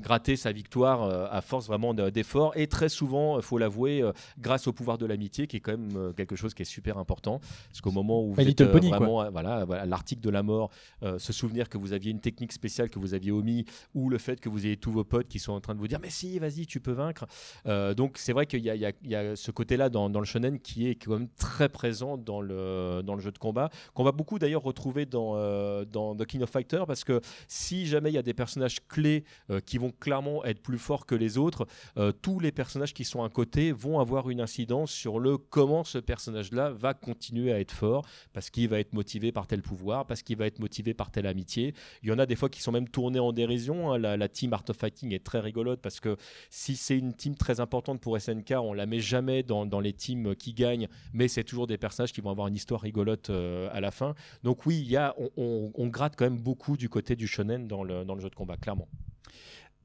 [0.00, 2.52] gratter sa victoire euh, à force vraiment de- d'efforts.
[2.56, 5.72] Et très souvent, il faut l'avouer, euh, grâce au pouvoir de l'amitié, qui est quand
[5.72, 7.40] même euh, quelque chose qui est super important.
[7.68, 10.70] Parce qu'au moment où vous êtes euh, vraiment, euh, voilà, l'article de la mort,
[11.02, 14.18] euh, se souvenir que vous aviez une technique spéciale que vous aviez omis, ou le
[14.18, 16.10] fait que vous ayez tous vos potes qui sont en train de vous dire mais
[16.10, 17.26] si, vas-y, tu peux vaincre.
[17.66, 20.58] Euh, donc c'est vrai qu'il y, y y a ce côté-là dans, dans le shonen
[20.58, 24.12] qui est quand même très présent dans le, dans le jeu de combat, qu'on va
[24.12, 28.14] beaucoup d'ailleurs retrouver dans, euh, dans The King of Fighter, parce que si jamais il
[28.14, 29.07] y a des personnages clés
[29.50, 31.66] euh, qui vont clairement être plus forts que les autres,
[31.96, 35.84] euh, tous les personnages qui sont à côté vont avoir une incidence sur le comment
[35.84, 40.06] ce personnage-là va continuer à être fort, parce qu'il va être motivé par tel pouvoir,
[40.06, 41.74] parce qu'il va être motivé par telle amitié.
[42.02, 43.92] Il y en a des fois qui sont même tournés en dérision.
[43.92, 43.98] hein.
[43.98, 46.16] La, team Art of Fighting est très rigolote parce que
[46.50, 50.34] si c'est une team très importante pour SNK, on la met jamais dans, les teams
[50.36, 53.80] qui gagnent, mais c'est toujours des personnages qui vont avoir une histoire rigolote euh, à
[53.80, 54.14] la fin.
[54.42, 58.20] Donc oui, y a, on, gratte quand même beaucoup du côté du shonen dans le
[58.20, 58.88] jeu de combat, clairement.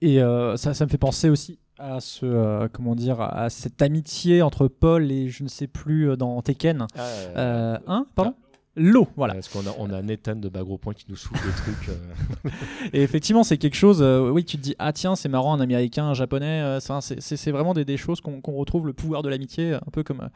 [0.01, 3.81] Et euh, ça, ça me fait penser aussi à ce, euh, comment dire, à cette
[3.81, 6.85] amitié entre Paul et je ne sais plus euh, dans Tekken.
[6.97, 8.35] Euh, hein, pardon?
[8.75, 9.35] L'eau, voilà.
[9.35, 11.89] Parce qu'on a, on a Nathan de Bagro Point qui nous souffle des trucs.
[11.89, 12.49] euh.
[12.93, 15.59] Et effectivement, c'est quelque chose, euh, oui, tu te dis, ah tiens, c'est marrant, un
[15.59, 19.73] américain, un japonais, euh, c'est- vraiment des, des choses qu'on retrouve, le pouvoir de l'amitié,
[19.75, 20.27] un peu comme,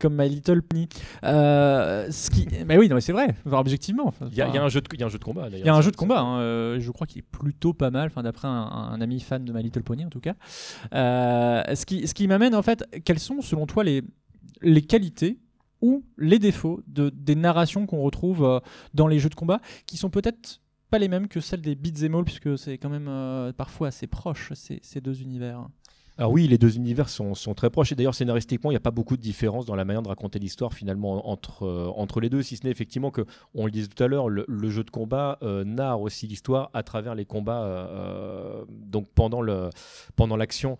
[0.00, 0.88] comme My Little Pony.
[1.22, 2.48] Ce qui...
[2.66, 4.12] Mais oui, non, c'est vrai, objectivement.
[4.30, 5.42] Il y, a- il y a un jeu de, y a un jeu de combat
[5.48, 5.60] d'ailleurs.
[5.60, 8.10] il y a un jeu de combat, hein, je crois qu'il est plutôt pas mal,
[8.22, 8.50] d'après un,
[8.92, 10.34] un ami fan de My Little Pony en tout cas.
[10.92, 14.02] Ce qui, ce qui m'amène en fait, quelles sont selon toi les,
[14.62, 15.38] les qualités
[15.84, 18.58] ou les défauts de, des narrations qu'on retrouve euh,
[18.94, 22.14] dans les jeux de combat qui sont peut-être pas les mêmes que celles des beat'em
[22.14, 25.68] all puisque c'est quand même euh, parfois assez proche ces, deux univers.
[26.16, 28.92] Alors oui, les deux univers sont, très proches et d'ailleurs scénaristiquement, il n'y a pas
[28.92, 32.42] beaucoup de différence dans la manière de raconter l'histoire finalement entre, euh, entre les deux,
[32.42, 35.38] si ce n'est effectivement que, on le disait tout à l'heure, le, jeu de combat
[35.42, 40.78] narre aussi l'histoire à travers les combats, donc pendant l'action.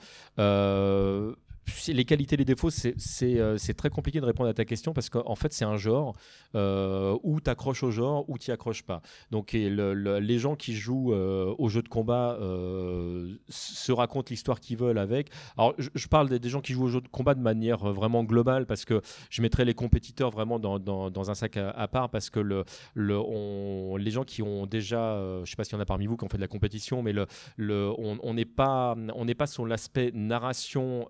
[1.88, 5.34] Les qualités, les défauts, euh, c'est très compliqué de répondre à ta question parce qu'en
[5.34, 6.14] fait, c'est un genre
[6.54, 9.00] euh, où tu accroches au genre ou tu accroches pas.
[9.30, 14.76] Donc, les gens qui jouent euh, au jeu de combat euh, se racontent l'histoire qu'ils
[14.76, 15.30] veulent avec.
[15.56, 18.66] Alors, je, parle des, gens qui jouent au jeu de combat de manière vraiment globale
[18.66, 19.00] parce que
[19.30, 22.64] je mettrais les compétiteurs vraiment dans, un sac à, part parce que
[22.96, 26.24] les gens qui ont déjà, je sais pas s'il y en a parmi vous qui
[26.24, 27.14] ont fait de la compétition, mais
[27.58, 28.96] on n'est pas,
[29.46, 31.06] sur l'aspect narration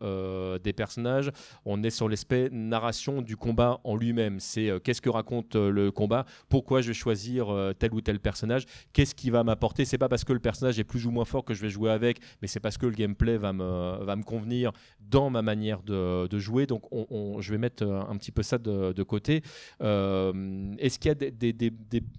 [0.62, 1.30] des personnages,
[1.64, 4.40] on est sur l'aspect narration du combat en lui-même.
[4.40, 8.00] C'est euh, qu'est-ce que raconte euh, le combat, pourquoi je vais choisir euh, tel ou
[8.00, 9.85] tel personnage, qu'est-ce qui va m'apporter?
[9.85, 11.90] C'est pas parce que le personnage est plus ou moins fort que je vais jouer
[11.90, 15.83] avec, mais c'est parce que le gameplay va me, va me convenir dans ma manière
[15.83, 16.66] de, de jouer.
[16.66, 19.42] Donc on- je vais mettre euh, un petit peu ça de, côté.
[19.83, 21.72] Euh, Est-ce qu'il y a des, des-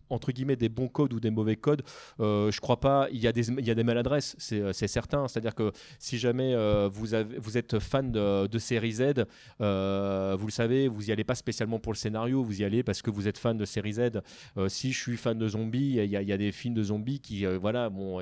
[0.09, 1.83] entre guillemets des bons codes ou des mauvais codes?
[2.19, 3.07] Euh, Je crois pas.
[3.11, 5.27] Il y a des, il y a des maladresses, c'est euh, certain.
[5.27, 7.07] C'est-à-dire que si jamais euh, vous,
[7.37, 9.25] vous êtes fan de, série Z,
[9.61, 12.83] euh, vous le savez, vous y allez pas spécialement pour le scénario, vous y allez
[12.83, 14.21] parce que vous êtes fan de série Z.
[14.57, 17.45] Euh, si je suis fan de zombies, il y, a- des films de zombies qui,
[17.45, 18.21] euh, voilà, bon,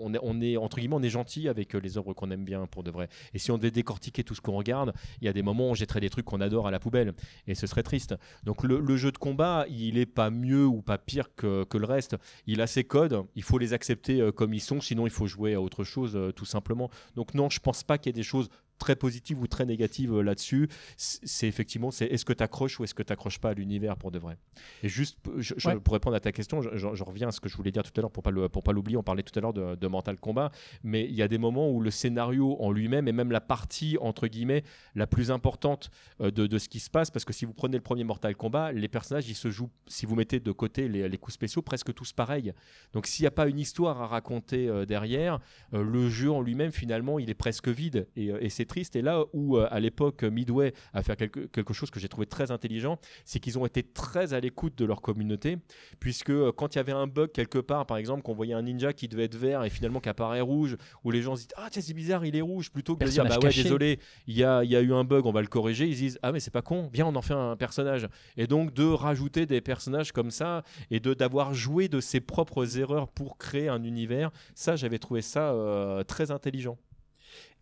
[0.00, 0.12] on
[0.42, 3.08] est, entre guillemets, on est gentil avec les œuvres qu'on aime bien pour de vrai.
[3.32, 5.70] Et si on devait décortiquer tout ce qu'on regarde, il y a des moments où
[5.70, 7.14] on jetterait des trucs qu'on adore à la poubelle,
[7.46, 8.14] et ce serait triste.
[8.44, 11.86] Donc le, jeu de combat, il est pas mieux ou pas pire que, que le
[11.86, 12.16] reste.
[12.46, 15.54] Il a ses codes, il faut les accepter comme ils sont, sinon il faut jouer
[15.54, 16.90] à autre chose, tout simplement.
[17.14, 20.12] Donc non, je pense pas qu'il y ait des choses très positives ou très négatives
[20.14, 20.68] euh, là-dessus.
[20.96, 23.96] C'est effectivement, c'est est-ce que tu accroches ou est-ce que tu accroches pas à l'univers
[23.96, 24.36] pour de vrai?
[24.82, 25.76] Et juste je- je- Ouais.
[25.80, 28.00] pour répondre à ta question, je, reviens à ce que je voulais dire tout à
[28.00, 28.96] l'heure pour pas le, pour pas l'oublier.
[28.96, 30.50] On parlait tout à l'heure de, de Mental Combat,
[30.82, 33.96] mais il y a des moments où le scénario en lui-même est même la partie
[34.00, 34.62] entre guillemets
[34.94, 37.76] la plus importante euh, de, de ce qui se passe parce que si vous prenez
[37.76, 41.08] le premier Mortal Kombat, les personnages ils se jouent, si vous mettez de côté les,
[41.08, 42.52] les coups spéciaux, presque tous pareils.
[42.92, 45.40] Donc s'il n'y a pas une histoire à raconter euh, derrière,
[45.72, 48.94] le jeu en lui-même finalement il est presque vide et, et c'est triste.
[48.94, 52.26] Et là où euh, à l'époque Midway a fait quelque, quelque chose que j'ai trouvé
[52.26, 55.58] très intelligent, c'est qu'ils ont été très à l'écoute de leur communauté
[55.98, 58.62] puisque euh, quand il y avait un bug quelque part, par exemple, qu'on voyait un
[58.62, 61.54] ninja qui devait être vert et finalement qui apparaît rouge, où les gens se disent
[61.56, 63.62] ah tiens c'est bizarre il est rouge plutôt que de dire bah ouais caché.
[63.62, 66.00] désolé il y a, y a eu un bug on va le corriger ils se
[66.00, 68.84] disent ah mais c'est pas con viens on en fait un personnage et donc de
[68.84, 73.68] rajouter des personnages comme ça et de d'avoir joué de ses propres erreurs pour créer
[73.68, 76.78] un univers ça j'avais trouvé ça euh, très intelligent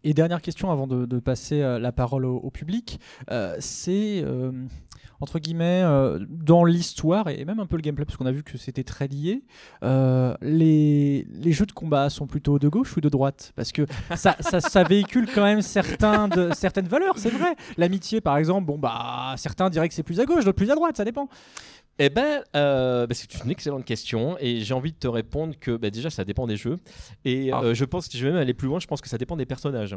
[0.04, 4.52] Et dernière question avant de, passer euh, la parole au, public, euh, c'est euh,
[5.20, 5.82] entre guillemets
[6.28, 9.08] dans l'histoire et même un peu le gameplay parce qu'on a vu que c'était très
[9.08, 9.42] lié.
[9.82, 13.52] les, jeux de combat sont plutôt de gauche ou de droite?
[13.56, 17.56] Parce que ça, véhicule quand même certaines valeurs, c'est vrai.
[17.76, 20.74] L'amitié par exemple, bon bah certains diraient que c'est plus à gauche, d'autres plus à
[20.74, 21.28] droite, ça dépend.
[21.98, 25.76] Eh ben, euh, bah, c'est une excellente question et j'ai envie de te répondre que
[25.76, 26.76] bah, déjà ça dépend des jeux
[27.24, 27.60] et Ah.
[27.62, 28.78] euh, je pense que je vais même aller plus loin.
[28.80, 29.96] Je pense que ça dépend des personnages.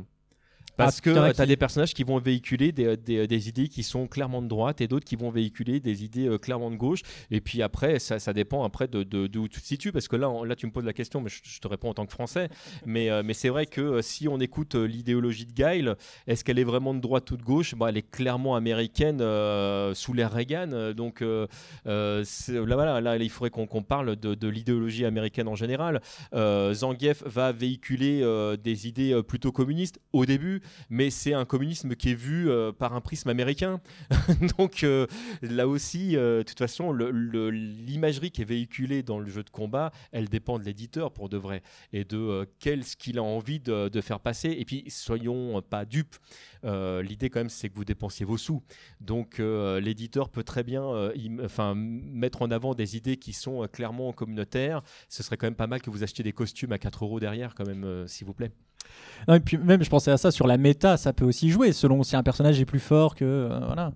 [0.80, 3.50] Parce Ah, que a tu as qui- des personnages qui vont véhiculer des, des- des
[3.50, 6.72] idées qui sont clairement de droite et d'autres qui vont véhiculer des idées euh, clairement
[6.72, 7.02] de gauche.
[7.32, 9.92] Et puis après, ça, ça dépend après de, de, d'où tu te situes.
[9.92, 11.90] Parce que là, on- là, tu me poses la question, mais je, je te réponds
[11.90, 12.50] en tant que Français.
[12.86, 15.96] Mais, euh, mais c'est vrai que euh, si on écoute euh, l'idéologie de Guile,
[16.28, 17.76] est-ce qu'elle est vraiment de droite ou de gauche?
[17.76, 20.70] Bon, Elle est clairement américaine euh, sous l'ère Reagan.
[20.72, 21.46] euh, Donc euh,
[21.88, 26.02] euh, là, voilà, là, il faudrait qu'on qu'on parle de, de l'idéologie américaine en général.
[26.34, 31.46] Euh, Zangief va véhiculer euh, des idées euh, plutôt communistes au début, mais c'est un
[31.46, 33.82] communisme qui est vu euh, par un prisme américain.
[34.58, 35.08] Donc euh,
[35.42, 39.92] là aussi, euh, de toute façon, l'imagerie qui est véhiculée dans le jeu de combat,
[40.12, 41.62] elle dépend de l'éditeur pour de vrai
[41.94, 44.56] et de quel ce qu'il a envie de, faire passer.
[44.58, 46.16] Et puis, soyons pas dupes.
[46.64, 48.64] L'idée quand même, c'est que vous dépensiez vos sous.
[49.02, 51.12] Donc l'éditeur peut très bien
[51.44, 54.82] enfin, mettre en avant des idées qui sont clairement communautaires.
[55.10, 57.56] Ce serait quand même pas mal que vous achetiez des costumes à 4 euros derrière,
[57.56, 58.52] quand même, s'il vous plaît.
[59.32, 62.04] Et puis même, je pensais à ça sur la méta, ça peut aussi jouer selon
[62.04, 63.26] si un personnage est plus fort que.
[63.26, 63.92] euh, voilà.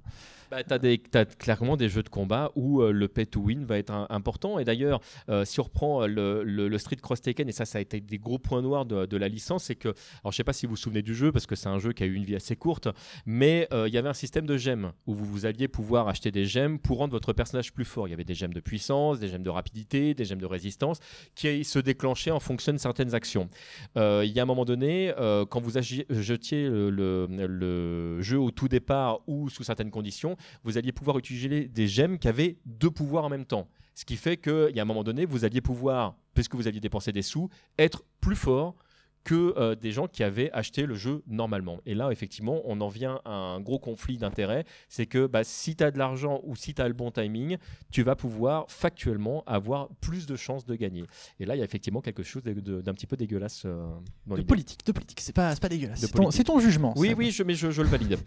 [0.53, 3.79] Bah, tu as, clairement des jeux de combat où euh, le pay to win va
[3.79, 4.59] être important.
[4.59, 7.81] Et d'ailleurs, euh, si on reprend euh, le, Street Cross Taken, et ça, ça a
[7.81, 9.89] été des gros points noirs de, la licence, c'est que,
[10.23, 11.91] alors je sais pas si vous vous souvenez du jeu, parce que c'est un jeu
[11.91, 12.87] qui a eu une vie assez courte,
[13.25, 16.29] mais euh, il y avait un système de gemmes où vous, vous alliez pouvoir acheter
[16.29, 18.07] des gemmes pour rendre votre personnage plus fort.
[18.07, 20.99] Il y avait des gemmes de puissance, des gemmes de rapidité, des gemmes de résistance
[21.33, 23.49] qui se déclenchaient en fonction de certaines actions.
[23.95, 25.13] Il y a un moment donné,
[25.49, 31.17] quand vous jetiez le jeu au tout départ ou sous certaines conditions, vous alliez pouvoir
[31.17, 33.67] utiliser des gemmes qui avaient deux pouvoirs en même temps.
[33.95, 36.79] Ce qui fait qu'il y a un moment donné, vous alliez pouvoir, puisque vous aviez
[36.79, 38.75] dépensé des sous, être plus fort
[39.23, 41.79] que euh, des gens qui avaient acheté le jeu normalement.
[41.85, 44.65] Et là, effectivement, on en vient à un gros conflit d'intérêts.
[44.89, 47.57] C'est que bah, si tu as de l'argent ou si tu as le bon timing,
[47.91, 51.03] tu vas pouvoir factuellement avoir plus de chances de gagner.
[51.39, 53.85] Et là, il y a effectivement quelque chose d'un petit peu dégueulasse euh,
[54.27, 56.05] dans De politique, de politique, c'est pas, pas dégueulasse.
[56.31, 56.93] C'est ton, jugement.
[56.97, 58.17] Oui, oui, je, mais je, je le valide.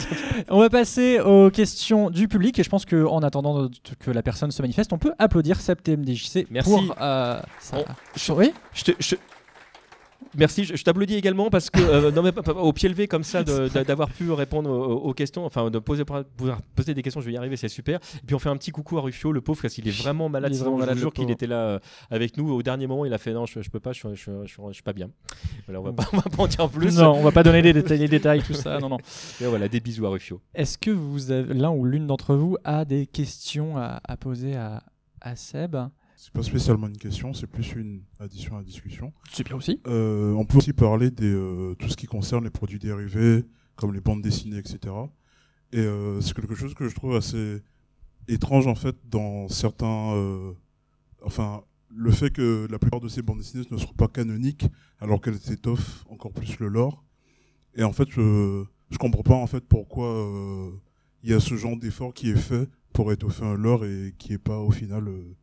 [0.48, 4.50] On va passer aux questions du public et je pense qu'en attendant que la personne
[4.50, 6.70] se manifeste, on peut applaudir SepTMDJC Merci.
[6.70, 9.16] pour euh, sa- On- Oui Je te- je-
[10.36, 13.42] Merci, je, je t'applaudis également parce que euh, non, mais au pied levé comme ça,
[13.44, 16.04] d'avoir pu répondre aux, aux questions, enfin de poser,
[16.74, 18.00] poser des questions, je vais y arriver, c'est super.
[18.16, 20.28] Et puis on fait un petit coucou à Rufio, le pauvre, parce qu'il est vraiment
[20.28, 20.52] malade.
[20.52, 21.78] Il est vraiment malade, qu'il était là euh,
[22.10, 23.04] avec nous au dernier moment.
[23.04, 25.10] Il a fait non, je, je peux pas, je, je, suis pas bien.
[25.66, 26.96] Voilà, on va pas, on va pas en dire plus.
[26.96, 28.78] Non, on va pas donner les détails, les détails, tout ça.
[28.78, 28.98] Non, non.
[29.40, 30.40] Mais voilà, des bisous à Rufio.
[30.54, 34.82] Est-ce que vous l'un ou l'une d'entre vous a des questions à, à poser à,
[35.20, 35.76] à Seb?
[36.24, 39.12] C'est pas spécialement une question, c'est plus une addition à la discussion.
[39.30, 39.82] C'est bien aussi.
[39.86, 43.44] Euh, on peut aussi parler de euh, tout ce qui concerne les produits dérivés,
[43.76, 44.78] comme les bandes dessinées, etc.
[45.72, 47.60] Et euh, c'est quelque chose que je trouve assez
[48.26, 50.54] étrange en fait dans certains.
[51.22, 54.64] enfin, le fait que la plupart de ces bandes dessinées ne soient pas canoniques,
[55.00, 57.04] alors qu'elles étoffent encore plus le lore.
[57.76, 60.70] Et en fait, je, je comprends pas en fait pourquoi euh,
[61.22, 64.32] il y a ce genre d'effort qui est fait pour étoffer un lore et qui
[64.32, 65.36] est pas au final euh,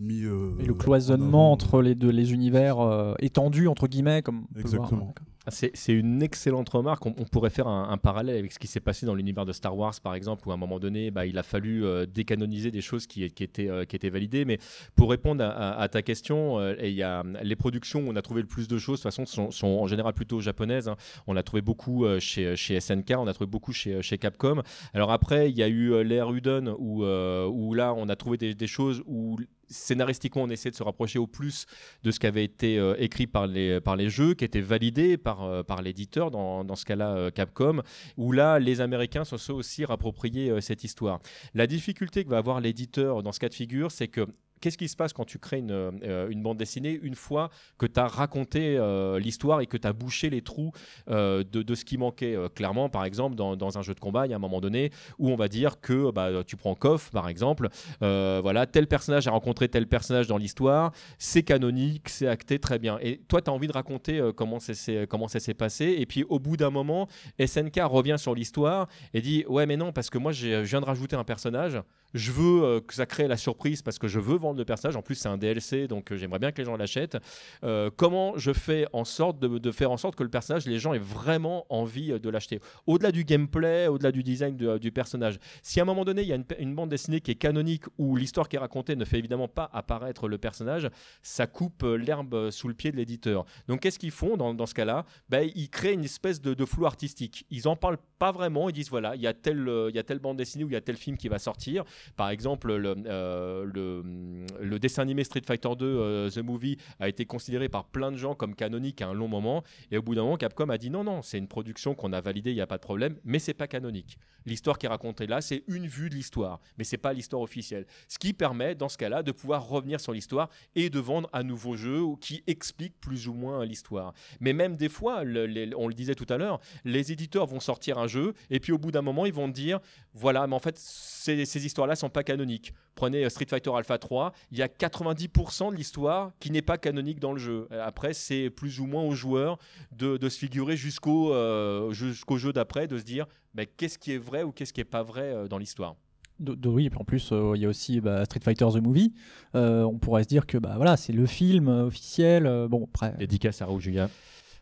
[0.00, 0.24] mis.
[0.24, 4.46] euh, Et le en cloisonnement entre les deux les univers euh, étendus entre guillemets comme
[4.56, 4.60] on.
[4.60, 5.14] Exactement.
[5.46, 7.06] Ah, C'est c'est une excellente remarque.
[7.06, 9.52] On, on pourrait faire un, un parallèle avec ce qui s'est passé dans l'univers de
[9.52, 12.70] Star Wars, par exemple, où à un moment donné, bah, il a fallu euh, décanoniser
[12.70, 14.44] des choses qui, qui étaient, euh, qui étaient validées.
[14.44, 14.58] Mais
[14.96, 18.10] pour répondre à, à- à ta question, euh, et il y a, les productions où
[18.10, 20.40] on a trouvé le plus de choses, de toute façon, sont, sont en général plutôt
[20.42, 20.88] japonaises.
[20.88, 20.96] hein.
[21.26, 24.60] On a trouvé beaucoup euh, chez, chez SNK, on a trouvé beaucoup chez, chez Capcom.
[24.92, 28.36] Alors après, il y a eu l'ère Udon, où, euh, où là, on a trouvé
[28.36, 29.38] des, des choses où
[29.70, 31.66] scénaristiquement, on essaie de se rapprocher au plus
[32.02, 35.16] de ce qui avait été euh, écrit par les, par les jeux, qui était validé
[35.16, 37.82] par, euh, par l'éditeur, dans, dans ce cas-là euh, Capcom,
[38.16, 41.20] où là, les Américains se sont aussi rappropriés cette histoire.
[41.54, 44.26] La difficulté que va avoir l'éditeur dans ce cas de figure, c'est que
[44.60, 47.98] Qu'est-ce qui se passe quand tu crées une, euh, bande dessinée une fois que tu
[47.98, 50.72] as raconté euh, l'histoire et que tu as bouché les trous
[51.08, 54.32] euh, de, ce qui manquait Clairement, par exemple, dans, un jeu de combat, il y
[54.32, 57.68] a un moment donné où on va dire que bah, tu prends KOF, par exemple,
[58.00, 62.98] voilà, tel personnage a rencontré tel personnage dans l'histoire, c'est canonique, c'est acté très bien.
[63.00, 65.96] Et toi, tu as envie de raconter comment ça s'est comment ça s'est passé.
[65.98, 67.08] Et puis, au bout d'un moment,
[67.44, 70.86] SNK revient sur l'histoire et dit Ouais, mais non, parce que moi, je viens de
[70.86, 71.80] rajouter un personnage.
[72.12, 74.96] Je veux que ça crée la surprise parce que je veux vendre le personnage.
[74.96, 77.18] En plus, c'est un DLC, donc euh, j'aimerais bien que les gens l'achètent.
[77.64, 80.92] Euh, comment je fais en sorte de, faire en sorte que le personnage, les gens
[80.92, 82.60] aient vraiment envie euh, de l'acheter?
[82.86, 85.38] Au-delà du gameplay, au-delà du design de- du personnage.
[85.62, 88.16] Si à un moment donné, il y a une, bande dessinée qui est canonique où
[88.16, 90.88] l'histoire qui est racontée ne fait évidemment pas apparaître le personnage,
[91.22, 93.44] ça coupe l'herbe sous le pied de l'éditeur.
[93.68, 95.04] Donc qu'est-ce qu'ils font dans, ce cas-là?
[95.28, 97.46] Ben, Ils créent une espèce de, flou artistique.
[97.50, 98.68] Ils en parlent pas vraiment.
[98.68, 100.74] Ils disent voilà, il y, a telle, il y a telle bande dessinée ou il
[100.74, 101.84] y a tel film qui va sortir.
[102.16, 107.24] Par exemple, le, le, le dessin animé Street Fighter 2 euh, The Movie a été
[107.26, 109.62] considéré par plein de gens comme canonique à un long moment.
[109.90, 112.20] Et au bout d'un moment Capcom a dit non non c'est une production qu'on a
[112.20, 114.18] validée il n'y a pas de problème mais c'est pas canonique.
[114.46, 117.86] L'histoire qui est racontée là c'est une vue de l'histoire mais c'est pas l'histoire officielle.
[118.08, 121.42] Ce qui permet dans ce cas-là de pouvoir revenir sur l'histoire et de vendre un
[121.42, 124.12] nouveau jeu qui explique plus ou moins l'histoire.
[124.40, 128.06] Mais même des fois on le disait tout à l'heure les éditeurs vont sortir un
[128.06, 129.80] jeu et puis au bout d'un moment ils vont dire
[130.14, 133.96] voilà mais en fait ces, ces histoires-là sont pas canoniques Prenez euh, Street Fighter Alpha
[133.96, 137.66] 3, il y a 90% de l'histoire qui n'est pas canonique dans le jeu.
[137.72, 139.56] Euh, Après, c'est plus ou moins aux joueurs
[139.96, 143.24] de, de se figurer jusqu'au euh, jusqu'au jeu d'après, de se dire
[143.54, 145.94] mais qu'est-ce qui est vrai ou qu'est-ce qui est pas vrai euh, dans l'histoire?
[146.40, 148.66] De- de- oui, et puis en plus, euh, il y a aussi bah, Street Fighter
[148.70, 149.14] The Movie.
[149.54, 152.46] Euh, on pourrait se dire que bah, voilà, c'est le film officiel.
[152.46, 153.14] euh, bon, après.
[153.18, 154.10] Dédicace à Raoul Julia.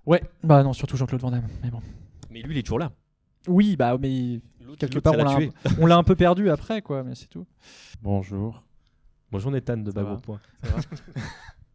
[0.06, 1.48] Ouais, bah non, surtout Jean-Claude Van Damme.
[1.64, 1.80] Mais bon.
[2.30, 2.92] Mais lui, il est toujours là.
[3.48, 4.40] Oui, bah, mais
[4.76, 5.50] quelque l'autre, part, on l'a un,
[5.80, 7.46] on l'a un peu perdu après, quoi, mais c'est tout.
[8.02, 8.62] Bonjour.
[9.30, 10.40] Bonjour Nathan de Ça Bago va Point.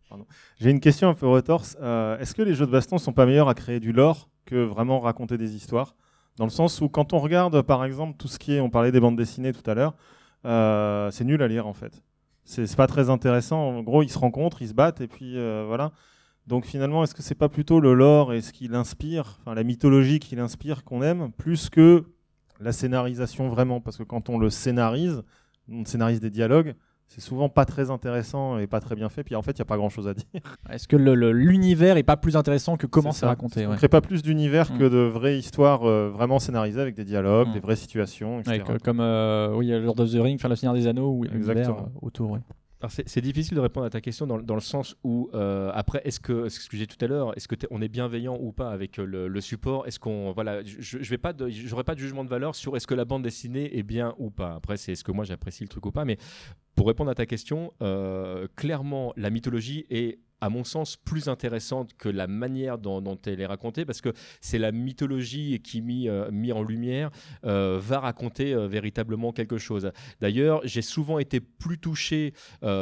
[0.10, 0.26] Pardon.
[0.60, 1.78] J'ai une question un peu retorse.
[1.82, 4.64] Euh, Est-ce que les jeux de baston sont pas meilleurs à créer du lore que
[4.64, 5.96] vraiment raconter des histoires?
[6.38, 8.92] Dans le sens où quand on regarde par exemple tout ce qui est, on parlait
[8.92, 9.96] des bandes dessinées tout à l'heure,
[10.46, 12.04] euh, c'est nul à lire en fait.
[12.44, 13.60] C'est c'est pas très intéressant.
[13.60, 15.92] En gros, ils se rencontrent, ils se battent et puis euh, voilà.
[16.48, 19.64] Donc finalement, est-ce que c'est pas plutôt le lore et ce qui l'inspire, enfin la
[19.64, 22.06] mythologie qui l'inspire qu'on aime, plus que
[22.64, 25.22] la scénarisation vraiment Parce que quand on le scénarise,
[25.72, 26.74] on scénarise des dialogues,
[27.08, 29.24] c'est souvent pas très intéressant et pas très bien fait.
[29.24, 30.26] Puis en fait, il y a pas grand chose à dire.
[30.72, 33.76] Est-ce que l'univers est pas plus intéressant que comment C'est raconté On ouais.
[33.78, 34.78] crée pas plus d'univers Mm.
[34.80, 37.54] que de vraies histoires euh, vraiment scénarisées avec des dialogues, Mm.
[37.54, 38.56] des vraies situations, etc.
[38.56, 41.26] Avec, euh, comme euh, oui, Lord of the Rings, enfin le Seigneur des Anneaux, ou
[41.26, 42.32] euh, autour.
[42.32, 42.40] ouais.
[42.90, 46.20] C'est difficile de répondre à ta question dans, dans le sens où euh, après est-ce
[46.20, 49.00] que ce que j'ai tout à l'heure est-ce que on est bienveillant ou pas avec
[49.00, 49.88] euh, le, le support?
[49.88, 52.96] Est-ce qu'on voilà je, vais pas de- pas de jugement de valeur sur est-ce que
[52.96, 54.56] la bande dessinée est bien ou pas.
[54.56, 56.18] Après c'est est-ce que moi j'apprécie le truc ou pas mais
[56.76, 61.92] pour répondre à ta question euh, clairement la mythologie est à mon sens plus intéressante
[61.98, 66.30] que la manière dont, elle est racontée parce que c'est la mythologie qui mis, euh,
[66.32, 67.12] mis en lumière
[67.46, 69.90] euh, va raconter euh, véritablement quelque chose
[70.20, 72.34] d'ailleurs j'ai souvent été plus touché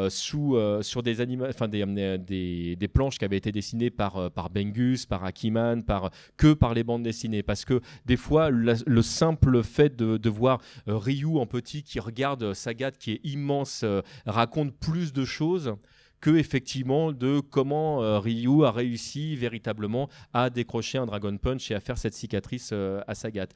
[0.09, 5.23] sous, sur des, des, des, des planches qui avaient été dessinées par, par Bengus, par
[5.23, 7.43] Akiman, par, que par les bandes dessinées.
[7.43, 12.53] Parce que des fois, le simple fait de, de voir Ryu en petit qui regarde
[12.53, 13.85] Sagat qui est immense
[14.25, 15.75] raconte plus de choses
[16.21, 21.75] que effectivement de comment euh, Ryu a réussi véritablement à décrocher un Dragon Punch et
[21.75, 23.47] à faire cette cicatrice euh, à Sagat.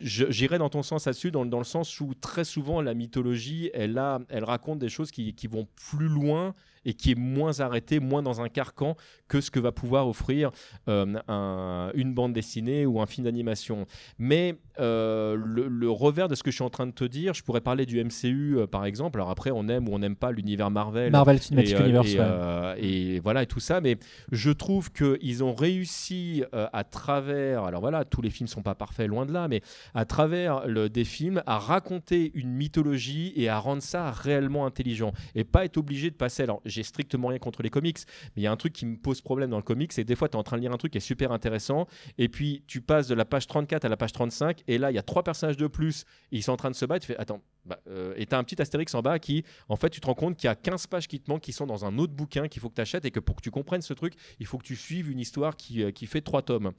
[0.00, 3.98] J'irai dans ton sens là-dessus, dans, dans le sens où très souvent la mythologie, elle,
[3.98, 8.00] a, elle raconte des choses qui, qui vont plus loin et qui est moins arrêtée,
[8.00, 8.96] moins dans un carcan
[9.28, 10.50] que ce que va pouvoir offrir
[10.88, 13.86] euh, un- une bande dessinée ou un film d'animation.
[14.18, 17.34] Mais euh, le, le revers de ce que je suis en train de te dire,
[17.34, 19.18] je pourrais parler du MCU euh, par exemple.
[19.20, 21.12] Alors après, on aime ou on n'aime pas l'univers Marvel.
[21.12, 22.24] Marvel Cinematic Universe, et, ouais.
[22.26, 23.80] euh, et voilà et tout ça.
[23.80, 23.98] Mais
[24.30, 28.74] je trouve qu'ils ont réussi euh, à travers, alors voilà, tous les films sont pas
[28.74, 29.62] parfaits, loin de là, mais
[29.94, 35.12] à travers le, des films, à raconter une mythologie et à rendre ça réellement intelligent
[35.34, 36.42] et pas être obligé de passer.
[36.42, 37.98] Alors j'ai strictement rien contre les comics,
[38.36, 40.16] mais il y a un truc qui me pose problème dans le comics, c'est des
[40.16, 41.86] fois tu es en train de lire un truc qui est super intéressant
[42.18, 44.94] et puis tu passes de la page 34 à la page 35 et là il
[44.94, 47.06] y a trois personnages de plus et ils sont en train de se battre.
[47.06, 49.76] Tu fais attends, bah, euh, et tu as un petit astérix en bas qui en
[49.76, 51.66] fait tu te rends compte qu'il y a 15 pages qui te manquent qui sont
[51.66, 53.82] dans un autre bouquin qu'il faut que tu achètes et que pour que tu comprennes
[53.82, 56.72] ce truc, il faut que tu suives une histoire qui, euh, qui fait trois tomes.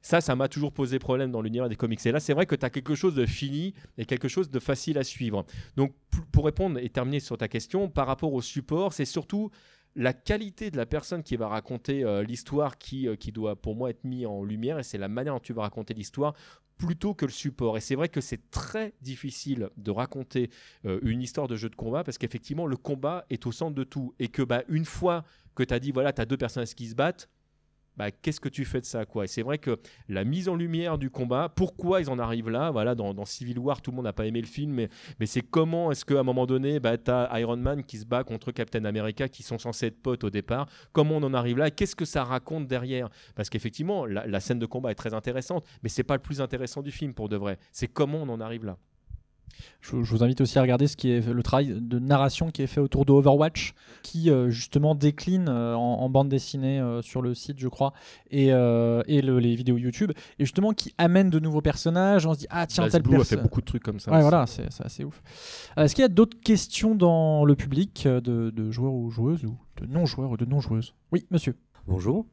[0.00, 2.04] Ça, ça m'a toujours posé problème dans l'univers des comics.
[2.06, 4.60] Et là, c'est vrai que tu as quelque chose de fini et quelque chose de
[4.60, 5.44] facile à suivre.
[5.76, 5.94] Donc,
[6.30, 9.50] pour répondre et terminer sur ta question, par rapport au support, c'est surtout
[9.96, 13.90] la qualité de la personne qui va raconter euh, l'histoire qui, qui doit pour moi
[13.90, 16.34] être mis en lumière et c'est la manière dont tu vas raconter l'histoire
[16.78, 17.76] plutôt que le support.
[17.76, 20.50] Et c'est vrai que c'est très difficile de raconter
[20.86, 23.84] euh, une histoire de jeu de combat parce qu'effectivement le combat est au centre de
[23.84, 25.24] tout et que bah, une fois
[25.54, 27.28] que tu as dit voilà, tu as deux personnages qui se battent,
[27.98, 29.24] bah, qu'est-ce que tu fais de ça quoi?
[29.24, 29.78] Et c'est vrai que
[30.08, 32.70] la mise en lumière du combat, pourquoi ils en arrivent là?
[32.70, 34.88] Voilà, dans, Civil War, tout le monde n'a pas aimé le film, mais,
[35.18, 38.06] mais c'est comment est-ce qu'à un moment donné, bah, tu as Iron Man qui se
[38.06, 40.68] bat contre Captain America, qui sont censés être potes au départ?
[40.92, 41.70] Comment on en arrive là?
[41.72, 43.08] Qu'est-ce que ça raconte derrière?
[43.34, 46.40] Parce qu'effectivement, la, la scène de combat est très intéressante, mais c'est pas le plus
[46.40, 47.58] intéressant du film pour de vrai.
[47.72, 48.78] C'est comment on en arrive là?
[49.80, 52.62] Je, je vous invite aussi à regarder ce qui est le travail de narration qui
[52.62, 57.00] est fait autour de Overwatch, qui euh, justement décline euh, en, en bande dessinée euh,
[57.02, 57.92] sur le site, je crois,
[58.30, 62.26] et, euh, et le- les vidéos YouTube, et justement qui amène de nouveaux personnages.
[62.26, 64.10] On se dit ah tiens Baz tel Blue a fait beaucoup de trucs comme ça
[64.10, 64.22] Ouais aussi.
[64.28, 65.22] voilà, c'est assez ouf.
[65.78, 69.44] Euh, Est-ce qu'il y a d'autres questions dans le public de, de joueurs ou joueuses
[69.44, 71.56] ou de non joueurs ou de non joueuses Oui, monsieur.
[71.86, 72.26] Bonjour.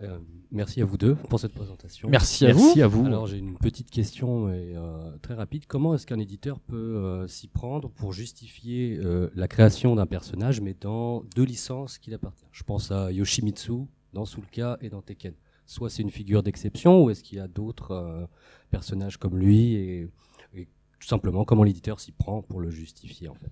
[0.00, 0.18] Euh,
[0.52, 2.08] merci à vous deux pour cette présentation.
[2.08, 2.72] Merci à vous.
[2.80, 3.04] à vous.
[3.04, 5.66] Alors j'ai une petite question mais, euh, très rapide.
[5.66, 10.60] Comment est-ce qu'un éditeur peut euh, s'y prendre pour justifier euh, la création d'un personnage
[10.60, 12.46] mais dans deux licences qu'il appartient?
[12.52, 15.34] Je pense à Yoshimitsu dans Soulka et dans Tekken.
[15.66, 18.26] Soit c'est une figure d'exception ou est-ce qu'il y a d'autres euh,
[18.70, 20.08] personnages comme lui et,
[20.54, 20.68] et
[21.00, 23.50] tout simplement comment l'éditeur s'y prend pour le justifier en fait?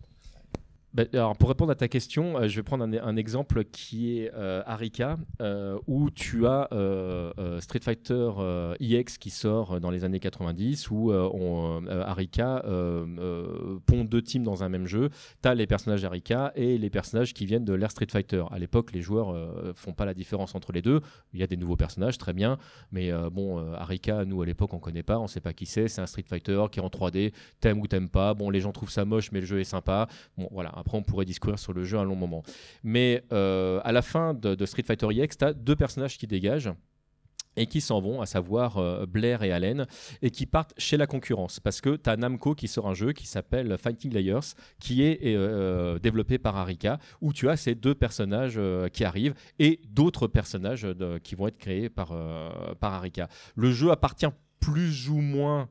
[0.97, 4.33] Bah, alors pour répondre à ta question, euh, je vais prendre un, exemple qui est
[4.33, 8.31] euh, Arika, euh, où tu as euh, Street Fighter
[8.81, 14.63] EX qui sort dans les années 90, où on, Arika euh, pond deux teams dans
[14.63, 15.11] un même jeu.
[15.43, 18.45] Tu as les personnages d'Arika et les personnages qui viennent de l'ère Street Fighter.
[18.51, 19.35] À l'époque, les joueurs
[19.75, 21.03] font pas la différence entre les deux.
[21.35, 22.57] Il y a des nouveaux personnages, très bien,
[22.91, 25.89] mais bon, Arika, nous à l'époque, on connaît pas, on sait pas qui c'est.
[25.89, 28.33] C'est un Street Fighter qui est en 3D, t'aimes ou t'aimes pas.
[28.33, 30.09] Bon, les gens trouvent ça moche, mais le jeu est sympa.
[30.39, 30.73] Bon, voilà.
[30.87, 32.45] Après, on pourrait discourir sur le jeu un long moment.
[32.85, 36.71] Mais euh, à la fin de, Street Fighter EX, tu as deux personnages qui dégagent
[37.57, 39.87] et qui s'en vont, à savoir euh, Blair et Allen,
[40.23, 41.59] et qui partent chez la concurrence.
[41.59, 45.19] Parce que tu as Namco qui sort un jeu qui s'appelle Fighting Layers, qui est
[45.25, 48.61] euh, développé par Arika, où tu as ces deux personnages
[48.93, 50.87] qui arrivent, et d'autres personnages
[51.25, 52.15] qui vont être créés par,
[52.79, 53.29] par Arika.
[53.57, 54.27] Le jeu appartient
[54.61, 55.69] plus ou moins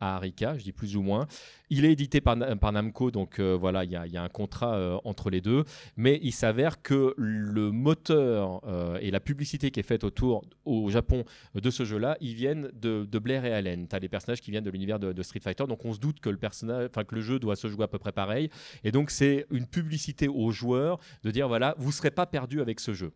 [0.00, 1.26] à Arika, je dis plus ou moins.
[1.70, 4.76] Il est édité par, Na- par Namco, donc euh, voilà, il y, a- un contrat
[4.76, 5.64] euh, entre les deux.
[5.96, 10.90] Mais il s'avère que le moteur euh, et la publicité qui est faite autour au
[10.90, 11.24] Japon
[11.54, 13.88] de ce jeu-là, ils viennent de, Blair et Allen.
[13.88, 16.20] Tu as les personnages qui viennent de l'univers de, Street Fighter, donc on se doute
[16.20, 18.50] que le, personnage, que le jeu doit se jouer à peu près pareil.
[18.84, 22.60] Et donc c'est une publicité aux joueurs de dire voilà, vous ne serez pas perdu
[22.60, 23.12] avec ce jeu.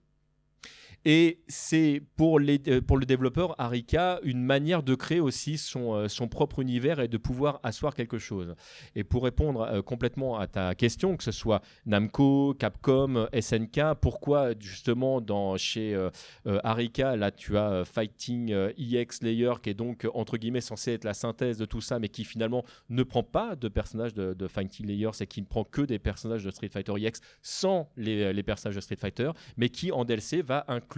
[1.07, 5.94] Et c'est pour, les, euh, pour le développeur Arika une manière de créer aussi son,
[5.94, 8.55] euh, son propre univers et de pouvoir asseoir quelque chose.
[8.94, 14.51] Et pour répondre euh, complètement à ta question, que ce soit Namco, Capcom, SNK, pourquoi
[14.59, 16.11] justement dans, chez euh,
[16.64, 21.14] Arika, là tu as Fighting EX Layer qui est donc entre guillemets censé être la
[21.14, 25.11] synthèse de tout ça, mais qui finalement ne prend pas de personnages de, Fighting Layers
[25.20, 28.76] et qui ne prend que des personnages de Street Fighter EX sans les, les personnages
[28.76, 30.89] de Street Fighter, mais qui en DLC va inclure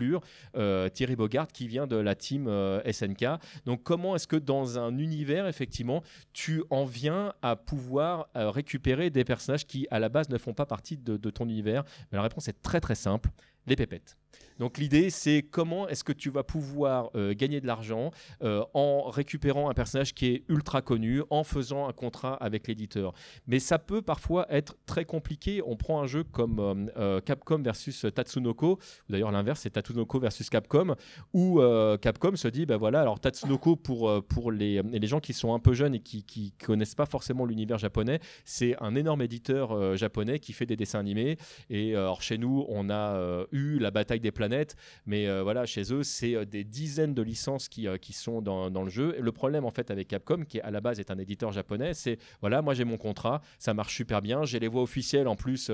[0.57, 3.27] euh, Thierry Bogart qui vient de la team euh, SNK.
[3.67, 9.11] Donc comment est-ce que dans un univers, effectivement, tu en viens à pouvoir euh, récupérer
[9.11, 11.85] des personnages qui, à la base, ne font pas partie de, ton univers?
[12.11, 13.31] La réponse est très très simple,
[13.67, 14.17] les pépettes.
[14.63, 18.13] Donc l'idée, c'est comment est-ce que tu vas pouvoir euh, gagner de l'argent
[18.45, 23.13] euh, en récupérant un personnage qui est ultra connu, en faisant un contrat avec l'éditeur.
[23.49, 25.63] Mais ça peut parfois être très compliqué.
[25.67, 28.79] On prend un jeu comme euh, Capcom versus Tatsunoko,
[29.09, 30.95] ou d'ailleurs l'inverse, c'est Tatsunoko versus Capcom,
[31.33, 31.61] où
[32.01, 35.59] Capcom se dit, ben voilà, alors Tatsunoko pour, pour les, les gens qui sont un
[35.59, 40.39] peu jeunes et qui, qui connaissent pas forcément l'univers japonais, c'est un énorme éditeur japonais
[40.39, 41.37] qui fait des dessins animés.
[41.69, 45.93] Et alors chez nous, on a eu la bataille des planètes, mais euh, voilà, chez
[45.93, 49.17] eux, c'est euh, des dizaines de licences qui, euh, qui sont dans, dans le jeu.
[49.21, 52.19] Le problème en fait avec Capcom, qui à la base est un éditeur japonais, c'est
[52.41, 55.71] voilà, moi j'ai mon contrat, ça marche super bien, j'ai les voix officielles en plus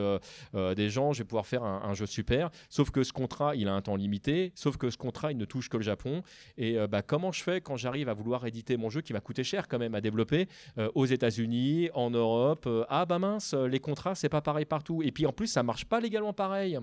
[0.54, 2.50] des gens, je vais pouvoir faire un, jeu super.
[2.68, 5.44] Sauf que ce contrat, il a un temps limité, sauf que ce contrat, il ne
[5.44, 6.22] touche que le Japon.
[6.56, 9.44] Et bah, comment je fais quand j'arrive à vouloir éditer mon jeu qui va coûter
[9.44, 10.48] cher quand même à développer
[10.94, 15.02] aux États-Unis, en Europe Ah bah mince, les contrats, c'est pas pareil partout.
[15.02, 16.78] Et puis en plus, ça marche pas légalement pareil.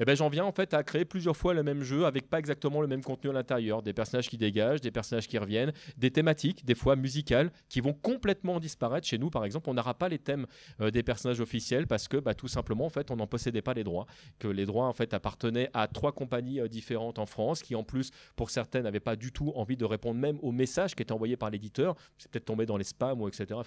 [0.00, 2.38] Et ben, j'en viens en fait à créer plusieurs fois le même jeu avec pas
[2.38, 3.82] exactement le même contenu à l'intérieur.
[3.82, 7.92] Des personnages qui dégagent, des personnages qui reviennent, des thématiques, des fois musicales, qui vont
[7.92, 9.06] complètement disparaître.
[9.06, 10.46] Chez nous, par exemple, on n'aura pas les thèmes
[10.80, 13.74] euh, des personnages officiels parce que bah, tout simplement, en fait, on n'en possédait pas
[13.74, 14.06] les droits.
[14.38, 17.84] Que les droits en fait appartenaient à trois compagnies euh, différentes en France, qui en
[17.84, 21.12] plus, pour certaines, n'avaient pas du tout envie de répondre même aux messages qui étaient
[21.12, 21.94] envoyés par l'éditeur.
[22.16, 23.60] C'est peut-être tombé dans les spams ou etc.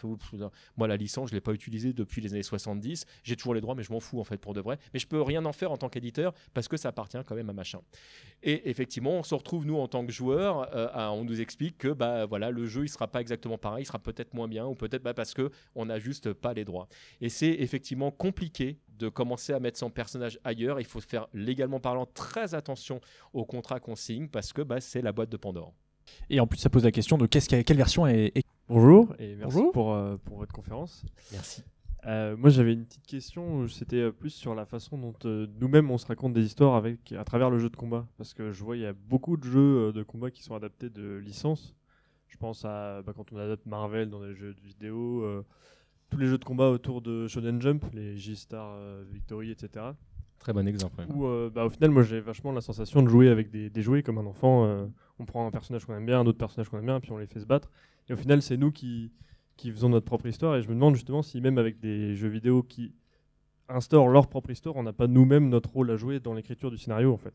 [0.78, 3.06] Moi, la licence, je l'ai pas utilisée depuis les années 70.
[3.24, 4.80] J'ai toujours les droits, mais je m'en fous en fait pour de vrai.
[4.96, 6.23] Mais je peux rien en faire en tant qu'éditeur
[6.54, 7.80] parce que ça appartient quand même à machin.
[8.44, 11.78] Et effectivement, on se retrouve nous en tant que joueurs, euh, à- on nous explique
[11.78, 14.66] que bah voilà, le jeu il sera pas exactement pareil, il sera peut-être moins bien
[14.66, 16.88] ou peut-être bah, parce que on n'a juste pas les droits.
[17.22, 20.80] Et c'est effectivement compliqué de commencer à mettre son personnage ailleurs.
[20.80, 23.02] Il faut faire légalement parlant très attention
[23.34, 25.74] au contrat qu'on signe parce que bah, c'est la boîte de Pandore.
[26.30, 28.32] Et en plus, ça pose la question de qu'est-ce quelle version est.
[28.36, 29.72] est- Bonjour et merci Bonjour.
[29.72, 31.04] Pour, euh, pour votre conférence.
[31.32, 31.64] Merci.
[32.06, 35.48] Euh, moi j'avais une petite question, euh, c'était euh, plus sur la façon dont euh,
[35.62, 38.06] nous-mêmes on se raconte des histoires avec, à travers le jeu de combat.
[38.18, 40.56] Parce que je vois il y a beaucoup de jeux euh, de combat qui sont
[40.56, 41.74] adaptés de licences.
[42.28, 45.24] Je pense à bah, quand on adapte Marvel dans les jeux de vidéo,
[46.10, 48.76] tous les jeux de combat autour de Shonen Jump, les J-Star
[49.12, 49.86] Victory, etc.
[50.40, 51.00] Très bon exemple.
[51.00, 51.06] ouais.
[51.14, 54.02] Où bah, au final, moi j'ai vachement la sensation de jouer avec des, des jouets
[54.02, 54.88] comme un enfant.
[55.20, 57.20] on prend un personnage qu'on aime bien, un autre personnage qu'on aime bien, puis on
[57.20, 57.70] les fait se battre.
[58.10, 59.12] Et au final, c'est nous qui,
[59.58, 60.56] qui faisons notre propre histoire.
[60.56, 62.94] Et je me demande justement si même avec des jeux vidéo qui
[63.70, 66.78] instaurent leur propre histoire, on n'a pas nous-mêmes notre rôle à jouer dans l'écriture du
[66.78, 67.34] scénario en fait.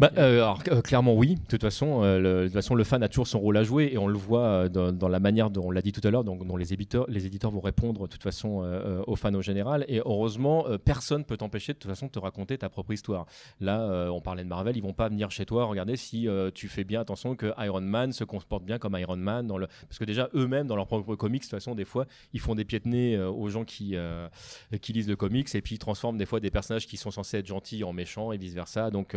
[0.00, 1.36] Bah, euh, alors, euh, clairement oui.
[1.36, 3.62] De toute façon, euh, le, de toute façon, le fan a toujours son rôle à
[3.62, 6.24] jouer et on le voit dans, la manière dont on l'a dit tout à l'heure,
[6.24, 8.64] donc dont les éditeurs, les éditeurs vont répondre de toute façon
[9.06, 9.84] aux fans au général.
[9.88, 13.26] Et heureusement, personne peut t'empêcher de toute façon de te raconter ta propre histoire.
[13.60, 16.84] Là, on parlait de Marvel, ils vont pas venir chez toi regarder si tu fais
[16.84, 19.48] bien attention que Iron Man se comporte bien comme Iron Man
[19.88, 22.54] parce que déjà eux-mêmes dans leur propre comics, de toute façon, des fois, ils font
[22.54, 23.94] des pieds de nez aux gens qui
[24.80, 27.38] qui lisent le comics et puis ils transforment des fois des personnages qui sont censés
[27.38, 28.90] être gentils en méchants et vice versa.
[28.90, 29.16] Donc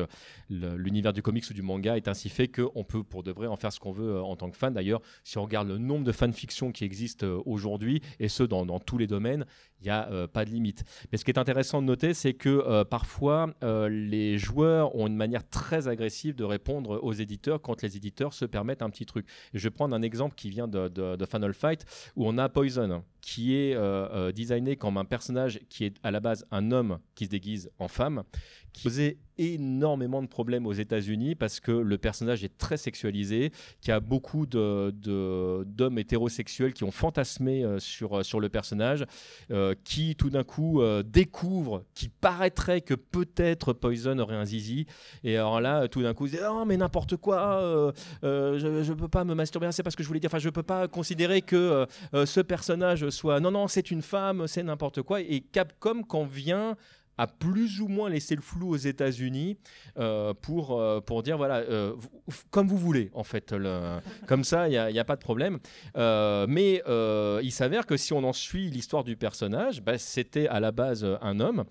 [0.49, 3.47] le- l'univers du comics ou du manga est ainsi fait qu'on peut pour de vrai
[3.47, 4.74] en faire ce qu'on veut euh, en tant que fan.
[4.74, 8.65] D'ailleurs, si on regarde le nombre de fanfictions qui existent euh, aujourd'hui, et ce dans,
[8.80, 9.45] tous les domaines,
[9.82, 10.84] il n'y a euh, pas de limite.
[11.11, 15.07] Mais ce qui est intéressant de noter, c'est que euh, parfois, euh, les joueurs ont
[15.07, 19.05] une manière très agressive de répondre aux éditeurs quand les éditeurs se permettent un petit
[19.05, 19.28] truc.
[19.53, 23.03] Je vais prendre un exemple qui vient de, de- Final Fight, où on a Poison,
[23.22, 26.99] qui est euh, euh, designé comme un personnage qui est à la base un homme
[27.15, 28.24] qui se déguise en femme,
[28.78, 33.51] qui posait énormément de problèmes aux États-Unis parce que le personnage est très sexualisé,
[33.82, 39.05] qu'il y a beaucoup d'hommes hétérosexuels qui ont fantasmé euh, sur, sur le personnage,
[39.51, 44.86] euh, qui tout d'un coup euh, découvrent qu'il paraîtrait que peut-être Poison aurait un zizi.
[45.23, 47.91] Et alors là, tout d'un coup, ils disent Oh, mais n'importe quoi, euh,
[48.23, 50.30] euh, je ne peux pas me masturber, c'est pas ce que je voulais dire.
[50.30, 53.39] Enfin, je peux pas considérer que euh, euh, ce personnage soit.
[53.39, 55.21] Non, non, c'est une femme, c'est n'importe quoi.
[55.21, 56.75] Et Capcom, quand vient
[57.18, 59.57] à plus ou moins laisser le flou aux États-Unis
[59.97, 61.95] euh, pour, euh, pour dire voilà, euh,
[62.51, 63.53] comme vous voulez, en fait.
[64.28, 65.59] comme ça, il n'y a, a pas de problème.
[65.95, 66.82] Mais
[67.43, 71.05] il s'avère que si on en suit l'histoire du personnage, bah, c'était à la base
[71.22, 71.65] un homme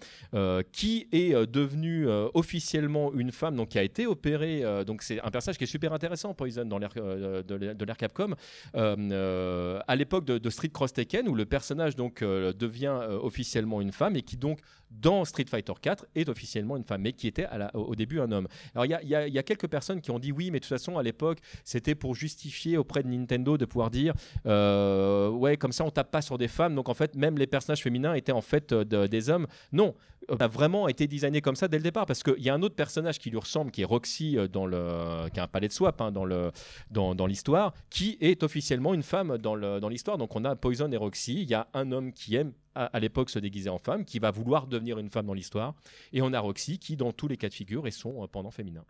[0.72, 4.64] qui est devenu officiellement une femme, donc qui a été opérée.
[4.84, 8.34] donc c'est un personnage qui est super intéressant, Poison, dans l'ère de l'ère Capcom.
[8.74, 14.16] À l'époque de, de Street Cross Tekken, où le personnage donc devient officiellement une femme
[14.16, 14.61] et qui donc
[14.91, 18.49] dans Street Fighter 4 est officiellement une femme, mais qui était au début un homme.
[18.74, 21.03] Alors il y a, quelques personnes qui ont dit oui, mais de toute façon à
[21.03, 24.14] l'époque c'était pour justifier auprès de Nintendo de pouvoir dire
[24.47, 27.47] euh, ouais comme ça on tape pas sur des femmes, donc en fait même les
[27.47, 29.47] personnages féminins étaient en fait euh, de- des hommes.
[29.72, 29.95] Non,
[30.30, 32.62] euh, a vraiment été designé comme ça dès le départ parce qu'il y a un
[32.62, 35.72] autre personnage qui lui ressemble, qui est Roxy dans le, qui a un palais de
[35.72, 36.51] swap hein, dans le
[36.91, 40.18] dans l'histoire, qui est officiellement une femme dans le- dans l'histoire.
[40.18, 41.43] Donc on a Poison et Roxy.
[41.43, 44.18] Il y a un homme qui aime à, à l'époque se déguiser en femme, qui
[44.18, 45.74] va vouloir devenir une femme dans l'histoire,
[46.12, 48.50] et on a Roxy qui dans tous les cas de figure est son euh, pendant
[48.50, 48.82] féminin.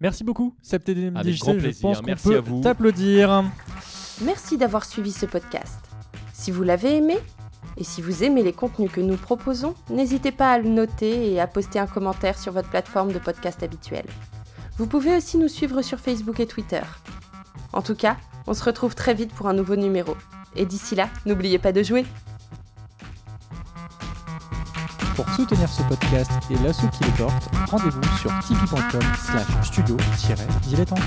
[0.00, 1.82] Merci beaucoup, Septédé Avec grand Je plaisir.
[1.82, 2.60] pense qu'on Merci peut à vous.
[2.60, 3.44] t'applaudir.
[4.22, 5.78] Merci d'avoir suivi ce podcast.
[6.32, 7.16] Si vous l'avez aimé,
[7.76, 11.40] et si vous aimez les contenus que nous proposons, n'hésitez pas à le noter et
[11.40, 14.06] à poster un commentaire sur votre plateforme de podcast habituelle.
[14.76, 16.82] Vous pouvez aussi nous suivre sur Facebook et Twitter.
[17.72, 18.16] En tout cas,
[18.46, 20.16] on se retrouve très vite pour un nouveau numéro.
[20.56, 22.04] Et d'ici là, n'oubliez pas de jouer.
[25.14, 30.98] Pour soutenir ce podcast et l'assaut qui le porte, rendez-vous sur tipeee.com slash studio-dilettante.